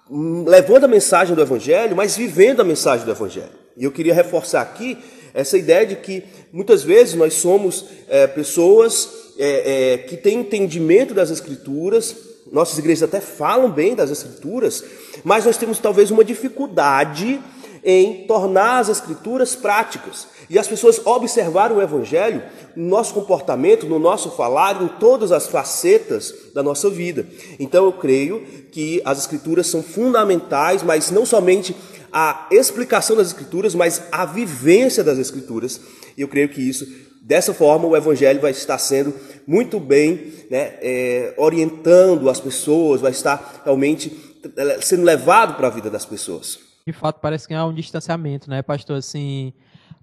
hum, 0.10 0.46
levando 0.48 0.86
a 0.86 0.88
mensagem 0.88 1.36
do 1.36 1.42
Evangelho, 1.42 1.96
mas 1.96 2.16
vivendo 2.16 2.62
a 2.62 2.66
mensagem 2.66 3.06
do 3.06 3.12
Evangelho. 3.12 3.52
E 3.76 3.84
eu 3.84 3.92
queria 3.92 4.14
reforçar 4.14 4.62
aqui 4.62 4.98
essa 5.34 5.58
ideia 5.58 5.86
de 5.86 5.98
que 5.98 6.24
muitas 6.52 6.84
vezes 6.84 7.14
nós 7.14 7.36
somos 7.36 7.86
é, 8.08 8.26
pessoas 8.26 9.27
é, 9.38 9.94
é, 9.94 9.98
que 10.00 10.18
têm 10.18 10.40
entendimento 10.40 11.14
das 11.14 11.30
Escrituras, 11.30 12.16
nossas 12.52 12.78
igrejas 12.78 13.04
até 13.04 13.20
falam 13.20 13.70
bem 13.70 13.96
das 13.96 14.10
Escrituras, 14.10 14.84
mas 15.24 15.46
nós 15.46 15.58
temos 15.58 15.80
talvez 15.80 16.12
uma 16.12 16.24
dificuldade 16.24 17.40
em 17.84 18.26
tornar 18.28 18.80
as 18.80 18.90
Escrituras 18.90 19.56
práticas. 19.56 20.28
E 20.50 20.58
as 20.58 20.68
pessoas 20.68 21.06
observaram 21.06 21.78
o 21.78 21.82
Evangelho 21.82 22.42
no 22.76 22.88
nosso 22.90 23.14
comportamento, 23.14 23.86
no 23.86 24.00
nosso 24.00 24.32
falar, 24.32 24.82
em 24.82 24.88
todas 24.88 25.32
as 25.32 25.48
facetas 25.48 26.34
da 26.54 26.64
nossa 26.64 26.90
vida. 26.90 27.26
Então 27.60 27.86
eu 27.86 27.94
creio 27.94 28.42
que 28.72 29.02
as 29.06 29.20
Escrituras 29.20 29.68
são 29.68 29.84
fundamentais, 29.84 30.84
mas 30.84 31.12
não 31.12 31.26
somente 31.26 31.76
a 32.12 32.48
explicação 32.52 33.16
das 33.16 33.28
Escrituras, 33.28 33.76
mas 33.76 34.02
a 34.12 34.26
vivência 34.26 35.04
das 35.04 35.18
Escrituras. 35.18 35.80
E 36.18 36.22
eu 36.22 36.28
creio 36.28 36.50
que 36.50 36.62
isso, 36.62 36.88
dessa 37.28 37.54
forma, 37.54 37.86
o 37.86 37.96
Evangelho 37.96 38.40
vai 38.40 38.52
estar 38.52 38.78
sendo 38.78 39.14
muito 39.46 39.82
bem 39.82 40.32
né, 40.50 40.78
é, 40.82 41.34
orientando 41.38 42.30
as 42.30 42.40
pessoas, 42.40 43.02
vai 43.02 43.12
estar 43.12 43.62
realmente 43.66 44.16
é, 44.56 44.80
sendo 44.80 45.04
levado 45.04 45.56
para 45.56 45.68
a 45.68 45.70
vida 45.70 45.90
das 45.90 46.06
pessoas. 46.06 46.58
De 46.86 46.94
fato, 46.94 47.20
parece 47.20 47.46
que 47.46 47.54
há 47.54 47.66
um 47.66 47.74
distanciamento, 47.74 48.50
né, 48.50 48.62
pastor? 48.62 48.98
Assim, 48.98 49.52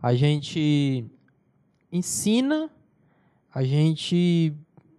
a 0.02 0.14
gente 0.14 1.06
ensina, 1.90 2.68
a 3.54 3.64
gente, 3.64 4.52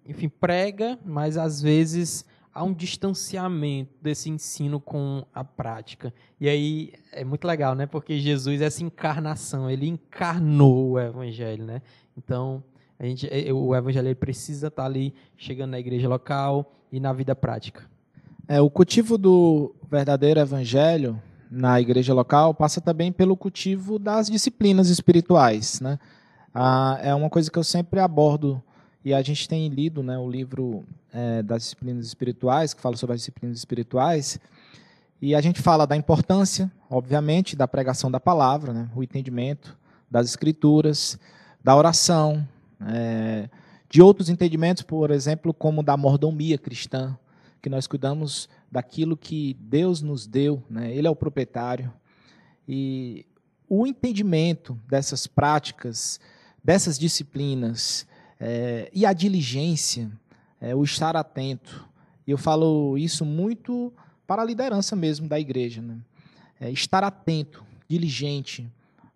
enfim, 0.04 0.28
prega, 0.28 0.98
mas 1.06 1.38
às 1.38 1.62
vezes 1.62 2.26
há 2.52 2.64
um 2.64 2.74
distanciamento 2.74 3.94
desse 4.02 4.32
ensino 4.32 4.80
com 4.80 5.24
a 5.32 5.44
prática. 5.44 6.12
E 6.42 6.50
aí 6.50 6.94
é 7.12 7.24
muito 7.24 7.46
legal, 7.46 7.76
né? 7.76 7.86
Porque 7.86 8.18
Jesus 8.18 8.62
é 8.62 8.66
essa 8.66 8.82
encarnação, 8.82 9.70
ele 9.70 9.88
encarnou 9.88 10.92
o 10.92 11.00
evangelho, 11.00 11.66
né? 11.66 11.84
Então, 12.18 12.64
a 13.00 13.06
gente, 13.06 13.28
o 13.52 13.76
evangelho 13.76 14.16
precisa 14.16 14.68
estar 14.68 14.86
ali 14.86 15.14
chegando 15.38 15.72
na 15.72 15.80
igreja 15.80 16.08
local 16.08 16.72
e 16.92 17.00
na 17.00 17.12
vida 17.12 17.36
prática. 17.36 17.84
É, 18.48 18.62
o 18.62 18.70
cultivo 18.70 19.18
do 19.18 19.76
verdadeiro 19.90 20.40
evangelho 20.40 21.22
na 21.50 21.80
igreja 21.80 22.14
local 22.14 22.54
passa 22.54 22.80
também 22.80 23.12
pelo 23.12 23.36
cultivo 23.36 23.98
das 23.98 24.30
disciplinas 24.30 24.90
espirituais. 24.90 25.80
Né? 25.82 26.00
Ah, 26.54 27.00
é 27.02 27.14
uma 27.14 27.30
coisa 27.30 27.50
que 27.52 27.58
eu 27.58 27.64
sempre 27.64 28.00
abordo, 28.00 28.62
e 29.04 29.14
a 29.14 29.22
gente 29.22 29.48
tem 29.48 29.68
lido 29.68 30.02
né, 30.02 30.18
o 30.18 30.30
livro 30.30 30.84
é, 31.14 31.44
das 31.44 31.64
disciplinas 31.64 32.06
espirituais, 32.06 32.74
que 32.74 32.82
fala 32.82 32.96
sobre 32.96 33.14
as 33.14 33.22
disciplinas 33.22 33.58
espirituais, 33.58 34.40
e 35.22 35.34
a 35.34 35.42
gente 35.42 35.62
fala 35.62 35.86
da 35.86 35.96
importância, 35.96 36.72
obviamente, 36.90 37.56
da 37.56 37.68
pregação 37.68 38.12
da 38.12 38.20
palavra, 38.20 38.74
né, 38.74 38.90
o 38.96 39.04
entendimento 39.04 39.78
das 40.10 40.28
escrituras, 40.28 41.20
da 41.66 41.76
oração, 41.76 42.48
é, 42.80 43.50
de 43.90 44.00
outros 44.00 44.30
entendimentos, 44.30 44.84
por 44.84 45.10
exemplo, 45.10 45.52
como 45.52 45.82
da 45.82 45.98
mordomia 45.98 46.60
cristã, 46.60 47.18
que 47.60 47.68
nós 47.68 47.88
cuidamos 47.88 48.48
daquilo 48.72 49.18
que 49.18 49.58
Deus 49.60 50.00
nos 50.00 50.28
deu, 50.28 50.62
né? 50.70 50.94
Ele 50.94 51.08
é 51.08 51.10
o 51.10 51.16
proprietário. 51.16 51.92
E 52.68 53.26
o 53.68 53.88
entendimento 53.88 54.80
dessas 54.88 55.26
práticas, 55.26 56.20
dessas 56.64 57.00
disciplinas 57.00 58.06
é, 58.40 58.88
e 58.94 59.04
a 59.04 59.12
diligência, 59.12 60.12
é, 60.62 60.76
o 60.76 60.84
estar 60.84 61.16
atento. 61.16 61.90
E 62.28 62.32
eu 62.32 62.38
falo 62.38 62.96
isso 62.96 63.26
muito 63.26 63.92
para 64.28 64.44
a 64.44 64.46
liderança 64.46 64.96
mesmo 64.96 65.28
da 65.28 65.40
igreja. 65.40 65.82
Né? 65.82 65.98
É, 66.60 66.70
estar 66.70 67.04
atento, 67.04 67.66
diligente 67.88 68.72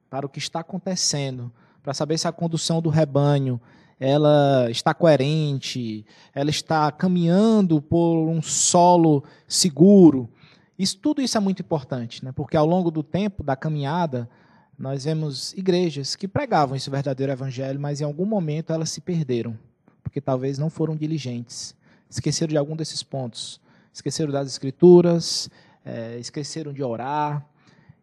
para 0.09 0.25
o 0.25 0.29
que 0.29 0.39
está 0.39 0.61
acontecendo, 0.61 1.53
para 1.89 1.95
saber 1.95 2.19
se 2.19 2.27
a 2.27 2.31
condução 2.31 2.83
do 2.83 2.89
rebanho 2.89 3.59
ela 3.99 4.69
está 4.69 4.93
coerente, 4.93 6.05
ela 6.35 6.51
está 6.51 6.91
caminhando 6.91 7.81
por 7.81 8.29
um 8.29 8.43
solo 8.43 9.23
seguro. 9.47 10.29
Isso, 10.77 10.99
tudo 10.99 11.19
isso 11.19 11.35
é 11.35 11.39
muito 11.39 11.63
importante, 11.63 12.23
né? 12.23 12.31
porque 12.31 12.55
ao 12.55 12.67
longo 12.67 12.91
do 12.91 13.01
tempo 13.01 13.41
da 13.41 13.55
caminhada, 13.55 14.29
nós 14.77 15.05
vemos 15.05 15.51
igrejas 15.53 16.15
que 16.15 16.27
pregavam 16.27 16.75
esse 16.75 16.91
verdadeiro 16.91 17.31
evangelho, 17.31 17.79
mas 17.79 18.01
em 18.01 18.03
algum 18.03 18.25
momento 18.25 18.71
elas 18.71 18.91
se 18.91 19.01
perderam, 19.01 19.57
porque 20.03 20.21
talvez 20.21 20.59
não 20.59 20.69
foram 20.69 20.95
diligentes, 20.95 21.75
esqueceram 22.07 22.51
de 22.51 22.57
algum 22.57 22.75
desses 22.75 23.01
pontos, 23.01 23.59
esqueceram 23.91 24.31
das 24.31 24.47
escrituras, 24.47 25.49
é, 25.83 26.19
esqueceram 26.19 26.71
de 26.71 26.83
orar, 26.83 27.43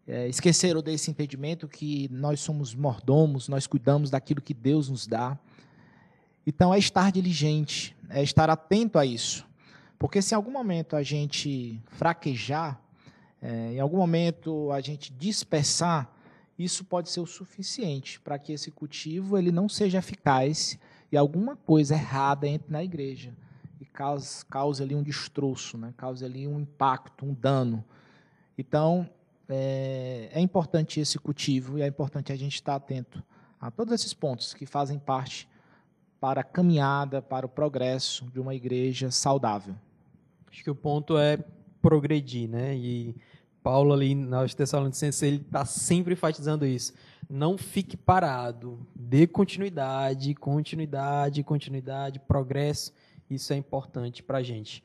é, 0.06 0.28
esqueceram 0.28 0.80
desse 0.80 1.10
entendimento 1.10 1.66
que 1.66 2.08
nós 2.12 2.40
somos 2.40 2.74
mordomos, 2.74 3.48
nós 3.48 3.66
cuidamos 3.66 4.10
daquilo 4.10 4.40
que 4.40 4.54
Deus 4.54 4.88
nos 4.88 5.06
dá. 5.06 5.38
Então, 6.46 6.72
é 6.72 6.78
estar 6.78 7.10
diligente, 7.10 7.96
é 8.08 8.22
estar 8.22 8.48
atento 8.48 8.98
a 8.98 9.04
isso. 9.04 9.44
Porque 9.98 10.22
se 10.22 10.34
em 10.34 10.36
algum 10.36 10.52
momento 10.52 10.94
a 10.94 11.02
gente 11.02 11.82
fraquejar, 11.88 12.80
é, 13.42 13.72
em 13.72 13.80
algum 13.80 13.96
momento 13.96 14.70
a 14.70 14.80
gente 14.80 15.12
dispersar, 15.12 16.10
isso 16.58 16.84
pode 16.84 17.10
ser 17.10 17.20
o 17.20 17.26
suficiente 17.26 18.20
para 18.20 18.38
que 18.38 18.52
esse 18.52 18.70
cultivo 18.70 19.36
ele 19.36 19.50
não 19.50 19.68
seja 19.68 19.98
eficaz 19.98 20.78
e 21.10 21.16
alguma 21.16 21.56
coisa 21.56 21.94
errada 21.94 22.46
entre 22.46 22.72
na 22.72 22.82
igreja 22.82 23.34
e 23.80 23.84
cause, 23.84 24.44
cause 24.46 24.82
ali 24.82 24.94
um 24.94 25.02
destroço, 25.02 25.76
né? 25.76 25.92
cause 25.96 26.24
ali 26.24 26.46
um 26.46 26.61
impacto, 26.61 27.26
um 27.26 27.34
dano. 27.34 27.84
Então, 28.57 29.09
é, 29.49 30.28
é 30.32 30.40
importante 30.40 31.01
esse 31.01 31.18
cultivo 31.18 31.78
e 31.78 31.82
é 31.82 31.86
importante 31.86 32.32
a 32.32 32.36
gente 32.36 32.55
estar 32.55 32.74
atento 32.74 33.22
a 33.61 33.70
todos 33.70 33.94
esses 33.94 34.12
pontos 34.12 34.55
que 34.55 34.66
fazem 34.66 34.99
parte 34.99 35.49
para 36.20 36.40
a 36.40 36.44
caminhada, 36.44 37.22
para 37.22 37.47
o 37.47 37.49
progresso 37.49 38.24
de 38.26 38.40
uma 38.40 38.55
igreja 38.55 39.11
saudável. 39.11 39.74
Acho 40.51 40.64
que 40.64 40.70
o 40.70 40.74
ponto 40.74 41.18
é 41.18 41.38
progredir, 41.80 42.49
né? 42.49 42.74
E 42.74 43.14
Paulo 43.62 43.92
ali 43.92 44.14
na 44.14 44.47
Tessalonicenses 44.47 45.22
ele 45.22 45.36
está 45.36 45.64
sempre 45.64 46.14
enfatizando 46.14 46.64
isso. 46.64 46.94
Não 47.28 47.59
fique 47.59 47.97
parado, 47.97 48.78
dê 48.94 49.26
continuidade, 49.26 50.34
continuidade, 50.34 51.42
continuidade, 51.42 52.20
progresso. 52.20 52.92
Isso 53.28 53.53
é 53.53 53.57
importante 53.57 54.22
para 54.22 54.38
a 54.38 54.42
gente. 54.42 54.82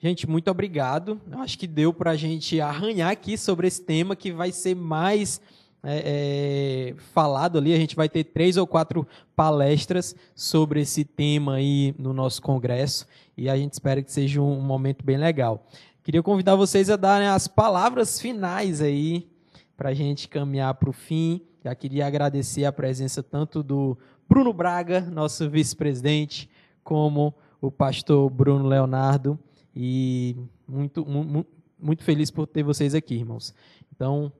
Gente, 0.00 0.28
muito 0.28 0.48
obrigado. 0.48 1.20
Acho 1.32 1.58
que 1.58 1.66
deu 1.66 1.92
para 1.92 2.12
a 2.12 2.16
gente 2.16 2.60
arranhar 2.60 3.10
aqui 3.10 3.36
sobre 3.36 3.66
esse 3.66 3.82
tema 3.82 4.14
que 4.14 4.30
vai 4.30 4.52
ser 4.52 4.76
mais 4.76 5.40
é, 5.82 6.92
é, 6.92 6.94
falado 7.12 7.58
ali. 7.58 7.74
A 7.74 7.76
gente 7.76 7.96
vai 7.96 8.08
ter 8.08 8.22
três 8.22 8.56
ou 8.56 8.64
quatro 8.64 9.04
palestras 9.34 10.14
sobre 10.36 10.82
esse 10.82 11.04
tema 11.04 11.54
aí 11.54 11.96
no 11.98 12.12
nosso 12.12 12.40
congresso 12.40 13.08
e 13.36 13.48
a 13.48 13.56
gente 13.56 13.72
espera 13.72 14.00
que 14.00 14.12
seja 14.12 14.40
um 14.40 14.60
momento 14.60 15.04
bem 15.04 15.16
legal. 15.16 15.66
Queria 16.04 16.22
convidar 16.22 16.54
vocês 16.54 16.88
a 16.88 16.96
darem 16.96 17.26
as 17.26 17.48
palavras 17.48 18.20
finais 18.20 18.80
aí 18.80 19.28
para 19.76 19.88
a 19.88 19.94
gente 19.94 20.28
caminhar 20.28 20.74
para 20.74 20.90
o 20.90 20.92
fim. 20.92 21.40
Já 21.64 21.74
queria 21.74 22.06
agradecer 22.06 22.64
a 22.64 22.72
presença 22.72 23.20
tanto 23.20 23.64
do 23.64 23.98
Bruno 24.28 24.52
Braga, 24.52 25.00
nosso 25.00 25.50
vice-presidente, 25.50 26.48
como 26.84 27.34
o 27.60 27.68
pastor 27.68 28.30
Bruno 28.30 28.68
Leonardo. 28.68 29.36
E 29.80 30.34
muito, 30.66 31.06
muito, 31.06 31.48
muito 31.78 32.02
feliz 32.02 32.32
por 32.32 32.48
ter 32.48 32.64
vocês 32.64 32.96
aqui, 32.96 33.14
irmãos. 33.14 33.54
Então, 33.94 34.32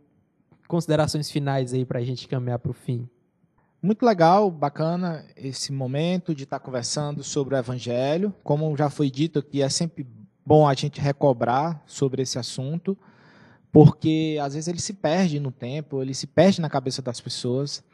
considerações 0.66 1.30
finais 1.30 1.72
aí 1.72 1.84
para 1.84 2.00
a 2.00 2.04
gente 2.04 2.26
caminhar 2.26 2.58
para 2.58 2.72
o 2.72 2.74
fim. 2.74 3.08
Muito 3.80 4.04
legal, 4.04 4.50
bacana 4.50 5.24
esse 5.36 5.72
momento 5.72 6.34
de 6.34 6.42
estar 6.42 6.58
conversando 6.58 7.22
sobre 7.22 7.54
o 7.54 7.58
Evangelho. 7.58 8.34
Como 8.42 8.76
já 8.76 8.90
foi 8.90 9.08
dito 9.08 9.38
aqui, 9.38 9.62
é 9.62 9.68
sempre 9.68 10.04
bom 10.44 10.66
a 10.66 10.74
gente 10.74 11.00
recobrar 11.00 11.84
sobre 11.86 12.20
esse 12.22 12.36
assunto, 12.36 12.98
porque 13.70 14.38
às 14.42 14.54
vezes 14.54 14.66
ele 14.66 14.80
se 14.80 14.92
perde 14.92 15.38
no 15.38 15.52
tempo, 15.52 16.02
ele 16.02 16.14
se 16.14 16.26
perde 16.26 16.60
na 16.60 16.68
cabeça 16.68 17.00
das 17.00 17.20
pessoas. 17.20 17.84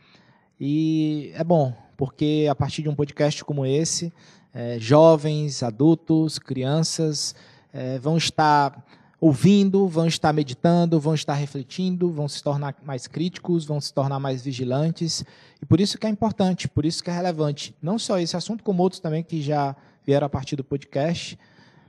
E 0.59 1.31
é 1.35 1.45
bom, 1.45 1.77
porque 1.95 2.47
a 2.51 2.55
partir 2.55 2.81
de 2.81 2.89
um 2.89 2.95
podcast 2.95 3.45
como 3.45 3.67
esse, 3.67 4.11
é, 4.55 4.79
jovens, 4.79 5.63
adultos, 5.63 6.39
crianças 6.39 7.35
é, 7.73 7.99
vão 7.99 8.17
estar 8.17 8.85
ouvindo, 9.21 9.89
vão 9.89 10.07
estar 10.07 10.33
meditando, 10.33 11.01
vão 11.01 11.15
estar 11.15 11.35
refletindo, 11.35 12.11
vão 12.11 12.29
se 12.29 12.43
tornar 12.43 12.77
mais 12.85 13.07
críticos, 13.07 13.65
vão 13.65 13.81
se 13.81 13.93
tornar 13.93 14.21
mais 14.21 14.43
vigilantes. 14.43 15.25
E 15.61 15.67
por 15.67 15.81
isso 15.81 15.99
que 15.99 16.07
é 16.07 16.11
importante, 16.11 16.69
por 16.69 16.85
isso 16.85 17.03
que 17.03 17.11
é 17.11 17.13
relevante. 17.13 17.75
Não 17.83 17.99
só 17.99 18.19
esse 18.19 18.37
assunto, 18.37 18.63
como 18.63 18.83
outros 18.83 19.01
também 19.01 19.23
que 19.23 19.43
já 19.43 19.75
vieram 20.05 20.27
a 20.27 20.31
partir 20.31 20.57
do 20.57 20.63
podcast. 20.63 21.39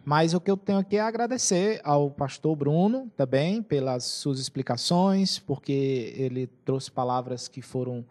Mas 0.05 0.33
o 0.33 0.39
que 0.39 0.49
eu 0.49 0.55
tenho 0.55 0.77
aqui 0.77 0.97
é 0.97 1.01
agradecer 1.01 1.81
ao 1.83 2.09
pastor 2.11 2.55
Bruno 2.55 3.11
também 3.17 3.61
pelas 3.61 4.03
suas 4.03 4.39
explicações, 4.39 5.39
porque 5.39 6.13
ele 6.15 6.47
trouxe 6.63 6.91
palavras 6.91 7.47
que 7.47 7.61
foram 7.61 8.05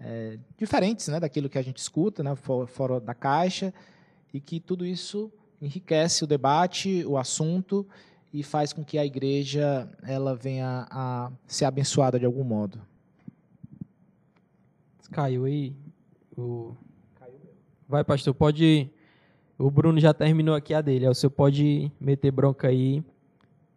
é, 0.00 0.38
diferentes 0.58 1.06
né, 1.08 1.20
daquilo 1.20 1.48
que 1.48 1.58
a 1.58 1.62
gente 1.62 1.76
escuta, 1.76 2.22
né, 2.22 2.34
fora 2.34 2.98
da 2.98 3.14
caixa, 3.14 3.72
e 4.34 4.40
que 4.40 4.58
tudo 4.58 4.84
isso 4.84 5.32
enriquece 5.62 6.24
o 6.24 6.26
debate, 6.26 7.04
o 7.06 7.16
assunto 7.16 7.86
e 8.32 8.42
faz 8.42 8.72
com 8.72 8.84
que 8.84 8.98
a 8.98 9.06
igreja 9.06 9.88
ela 10.02 10.34
venha 10.34 10.88
a 10.90 11.30
ser 11.46 11.66
abençoada 11.66 12.18
de 12.18 12.26
algum 12.26 12.42
modo. 12.42 12.80
Caiu 15.12 15.44
aí. 15.44 15.72
O... 16.36 16.74
Vai, 17.88 18.02
pastor, 18.02 18.34
pode. 18.34 18.90
O 19.56 19.70
Bruno 19.70 20.00
já 20.00 20.12
terminou 20.12 20.56
aqui 20.56 20.74
a 20.74 20.80
dele. 20.80 21.06
O 21.06 21.14
senhor 21.14 21.30
pode 21.30 21.92
meter 22.00 22.32
bronca 22.32 22.66
aí 22.66 23.04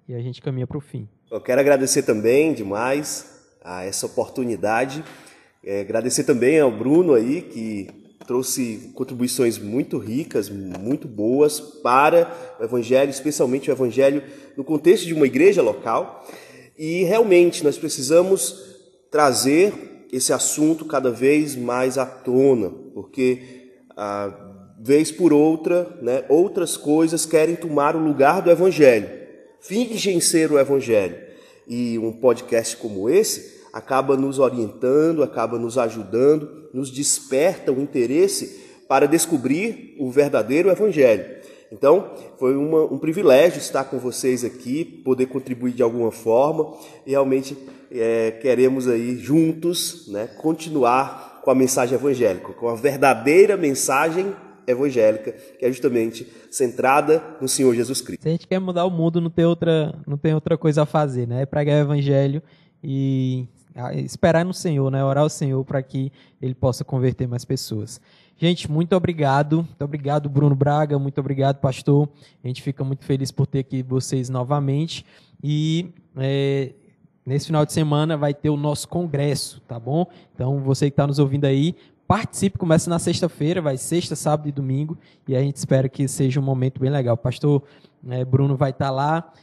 e 0.08 0.16
a 0.16 0.20
gente 0.20 0.42
caminha 0.42 0.66
para 0.66 0.80
o 0.80 0.82
fim. 0.82 1.08
Eu 1.30 1.40
quero 1.40 1.62
agradecer 1.62 2.02
também 2.02 2.56
demais 2.56 3.46
a 3.64 3.84
essa 3.84 4.08
oportunidade. 4.08 5.04
É, 5.64 5.82
agradecer 5.82 6.24
também 6.24 6.60
ao 6.60 6.72
Bruno 6.72 7.14
aí 7.14 7.44
que 7.44 8.07
trouxe 8.28 8.92
contribuições 8.94 9.58
muito 9.58 9.98
ricas, 9.98 10.50
muito 10.50 11.08
boas 11.08 11.62
para 11.62 12.30
o 12.60 12.64
Evangelho, 12.64 13.10
especialmente 13.10 13.72
o 13.72 13.74
Evangelho 13.74 14.22
no 14.58 14.66
contexto 14.66 15.06
de 15.08 15.14
uma 15.14 15.26
igreja 15.26 15.62
local. 15.62 16.28
E 16.78 17.04
realmente 17.06 17.64
nós 17.64 17.78
precisamos 17.78 18.76
trazer 19.10 19.74
esse 20.12 20.34
assunto 20.34 20.84
cada 20.86 21.10
vez 21.10 21.56
mais 21.56 21.98
à 21.98 22.06
tona, 22.06 22.70
porque 22.94 23.72
a 23.96 24.46
vez 24.80 25.10
por 25.12 25.34
outra, 25.34 25.98
né, 26.02 26.24
outras 26.30 26.78
coisas 26.78 27.26
querem 27.26 27.56
tomar 27.56 27.96
o 27.96 28.04
lugar 28.04 28.42
do 28.42 28.52
Evangelho, 28.52 29.10
fingem 29.62 30.20
ser 30.20 30.52
o 30.52 30.60
Evangelho. 30.60 31.16
E 31.66 31.98
um 31.98 32.12
podcast 32.12 32.78
como 32.78 33.10
esse 33.10 33.57
acaba 33.74 34.16
nos 34.18 34.40
orientando, 34.40 35.24
acaba 35.24 35.58
nos 35.58 35.78
ajudando, 35.78 36.70
nos 36.74 36.90
desperta 36.92 37.72
o 37.72 37.82
interesse 37.82 38.66
para 38.88 39.08
descobrir 39.08 39.96
o 40.00 40.10
verdadeiro 40.10 40.70
Evangelho. 40.70 41.38
Então, 41.72 42.12
foi 42.40 42.56
uma, 42.56 42.86
um 42.86 42.98
privilégio 42.98 43.60
estar 43.60 43.84
com 43.84 44.00
vocês 44.00 44.44
aqui, 44.44 44.86
poder 44.86 45.26
contribuir 45.26 45.74
de 45.74 45.84
alguma 45.84 46.12
forma. 46.12 46.74
E 47.06 47.12
realmente 47.12 47.58
é, 47.92 48.32
queremos 48.32 48.88
aí 48.88 49.18
juntos 49.18 50.08
né, 50.08 50.28
continuar 50.28 51.42
com 51.44 51.52
a 51.52 51.56
mensagem 51.56 51.96
evangélica, 51.96 52.54
com 52.54 52.70
a 52.70 52.76
verdadeira 52.76 53.58
mensagem 53.58 54.34
evangélica, 54.66 55.32
que 55.58 55.66
é 55.66 55.70
justamente 55.70 56.28
centrada 56.52 57.24
no 57.40 57.48
Senhor 57.48 57.74
Jesus 57.74 58.02
Cristo. 58.02 58.22
Se 58.22 58.28
a 58.28 58.32
gente 58.32 58.48
quer 58.48 58.60
mudar 58.60 58.86
o 58.86 58.92
mundo, 58.92 59.22
não 59.22 59.30
tem 59.30 59.46
outra, 59.46 59.98
não 60.06 60.18
tem 60.18 60.34
outra 60.34 60.58
coisa 60.58 60.84
a 60.84 60.86
fazer, 60.86 61.26
né? 61.26 61.44
É 61.44 61.46
pregar 61.46 61.78
o 61.78 61.86
evangelho 61.86 62.42
e 62.84 63.48
esperar 63.96 64.44
no 64.44 64.54
Senhor, 64.54 64.90
né? 64.92 65.04
Orar 65.04 65.24
ao 65.24 65.30
Senhor 65.30 65.64
para 65.64 65.82
que 65.82 66.12
Ele 66.42 66.56
possa 66.56 66.84
converter 66.84 67.28
mais 67.28 67.46
pessoas. 67.46 68.02
Gente, 68.40 68.70
muito 68.72 68.96
obrigado. 68.96 69.58
Muito 69.58 69.84
obrigado, 69.84 70.30
Bruno 70.30 70.56
Braga. 70.56 71.00
Muito 71.00 71.20
obrigado, 71.20 71.58
pastor. 71.58 72.08
A 72.44 72.48
gente 72.48 72.62
fica 72.62 72.84
muito 72.84 73.04
feliz 73.04 73.32
por 73.32 73.48
ter 73.48 73.60
aqui 73.60 73.82
vocês 73.82 74.30
novamente. 74.30 75.04
E 75.44 75.92
é, 76.16 76.72
nesse 77.26 77.48
final 77.48 77.66
de 77.66 77.74
semana 77.74 78.16
vai 78.16 78.34
ter 78.34 78.50
o 78.50 78.58
nosso 78.58 78.88
congresso, 78.88 79.60
tá 79.62 79.80
bom? 79.80 80.06
Então, 80.36 80.60
você 80.60 80.86
que 80.86 80.94
está 80.94 81.08
nos 81.08 81.18
ouvindo 81.18 81.46
aí, 81.46 81.76
participe. 82.08 82.60
Começa 82.60 82.90
na 82.90 83.00
sexta-feira, 83.00 83.60
vai 83.60 83.76
sexta, 83.76 84.16
sábado 84.16 84.48
e 84.48 84.52
domingo. 84.52 84.98
E 85.28 85.36
a 85.36 85.42
gente 85.42 85.56
espera 85.56 85.90
que 85.90 86.08
seja 86.08 86.40
um 86.40 86.44
momento 86.44 86.80
bem 86.80 86.92
legal. 86.92 87.18
Pastor 87.18 87.64
é, 88.08 88.24
Bruno 88.24 88.56
vai 88.56 88.70
estar 88.70 88.86
tá 88.86 88.92
lá. 88.92 89.34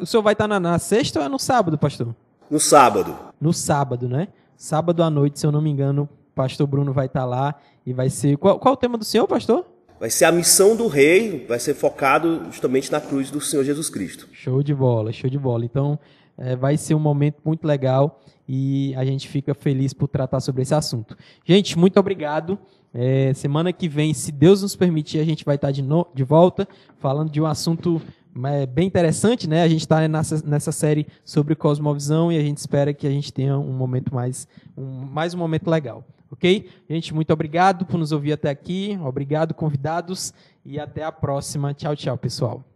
O 0.00 0.06
senhor 0.06 0.22
vai 0.22 0.34
estar 0.34 0.44
tá 0.44 0.48
na, 0.48 0.60
na 0.60 0.78
sexta 0.78 1.20
ou 1.20 1.26
é 1.26 1.28
no 1.28 1.38
sábado, 1.38 1.78
pastor? 1.78 2.14
No 2.52 2.60
sábado. 2.60 3.16
No 3.40 3.50
sábado, 3.50 4.06
né? 4.06 4.28
Sábado 4.58 5.02
à 5.02 5.08
noite, 5.08 5.40
se 5.40 5.46
eu 5.46 5.50
não 5.50 5.62
me 5.62 5.70
engano, 5.70 6.02
o 6.02 6.34
pastor 6.34 6.66
Bruno 6.66 6.92
vai 6.92 7.06
estar 7.06 7.24
lá 7.24 7.54
e 7.86 7.94
vai 7.94 8.10
ser. 8.10 8.36
Qual, 8.36 8.58
qual 8.58 8.74
o 8.74 8.76
tema 8.76 8.98
do 8.98 9.06
senhor, 9.06 9.26
pastor? 9.26 9.64
Vai 9.98 10.10
ser 10.10 10.26
a 10.26 10.32
missão 10.32 10.76
do 10.76 10.86
rei, 10.86 11.46
vai 11.48 11.58
ser 11.58 11.72
focado 11.72 12.42
justamente 12.50 12.92
na 12.92 13.00
cruz 13.00 13.30
do 13.30 13.40
Senhor 13.40 13.64
Jesus 13.64 13.88
Cristo. 13.88 14.28
Show 14.32 14.62
de 14.62 14.74
bola, 14.74 15.10
show 15.12 15.30
de 15.30 15.38
bola. 15.38 15.64
Então, 15.64 15.98
é, 16.36 16.54
vai 16.54 16.76
ser 16.76 16.94
um 16.94 16.98
momento 16.98 17.40
muito 17.42 17.66
legal 17.66 18.20
e 18.46 18.94
a 18.96 19.04
gente 19.06 19.28
fica 19.28 19.54
feliz 19.54 19.94
por 19.94 20.06
tratar 20.06 20.40
sobre 20.40 20.60
esse 20.60 20.74
assunto. 20.74 21.16
Gente, 21.46 21.78
muito 21.78 21.98
obrigado. 21.98 22.58
É, 22.92 23.32
semana 23.32 23.72
que 23.72 23.88
vem, 23.88 24.12
se 24.12 24.30
Deus 24.30 24.60
nos 24.60 24.76
permitir, 24.76 25.20
a 25.20 25.24
gente 25.24 25.42
vai 25.42 25.54
estar 25.54 25.70
de, 25.70 25.80
no, 25.80 26.06
de 26.14 26.22
volta 26.22 26.68
falando 26.98 27.30
de 27.30 27.40
um 27.40 27.46
assunto 27.46 28.02
é 28.44 28.66
bem 28.66 28.86
interessante, 28.86 29.48
né? 29.48 29.62
A 29.62 29.68
gente 29.68 29.82
está 29.82 30.06
nessa, 30.08 30.42
nessa 30.46 30.72
série 30.72 31.06
sobre 31.24 31.54
cosmovisão 31.54 32.32
e 32.32 32.38
a 32.38 32.42
gente 32.42 32.58
espera 32.58 32.94
que 32.94 33.06
a 33.06 33.10
gente 33.10 33.32
tenha 33.32 33.58
um 33.58 33.72
momento 33.72 34.14
mais 34.14 34.48
um, 34.76 35.04
mais 35.04 35.34
um 35.34 35.38
momento 35.38 35.68
legal, 35.68 36.04
ok? 36.30 36.68
Gente, 36.88 37.14
muito 37.14 37.32
obrigado 37.32 37.84
por 37.84 37.98
nos 37.98 38.12
ouvir 38.12 38.32
até 38.32 38.48
aqui, 38.48 38.98
obrigado 39.04 39.52
convidados 39.52 40.32
e 40.64 40.80
até 40.80 41.04
a 41.04 41.12
próxima. 41.12 41.74
Tchau, 41.74 41.94
tchau, 41.94 42.16
pessoal. 42.16 42.71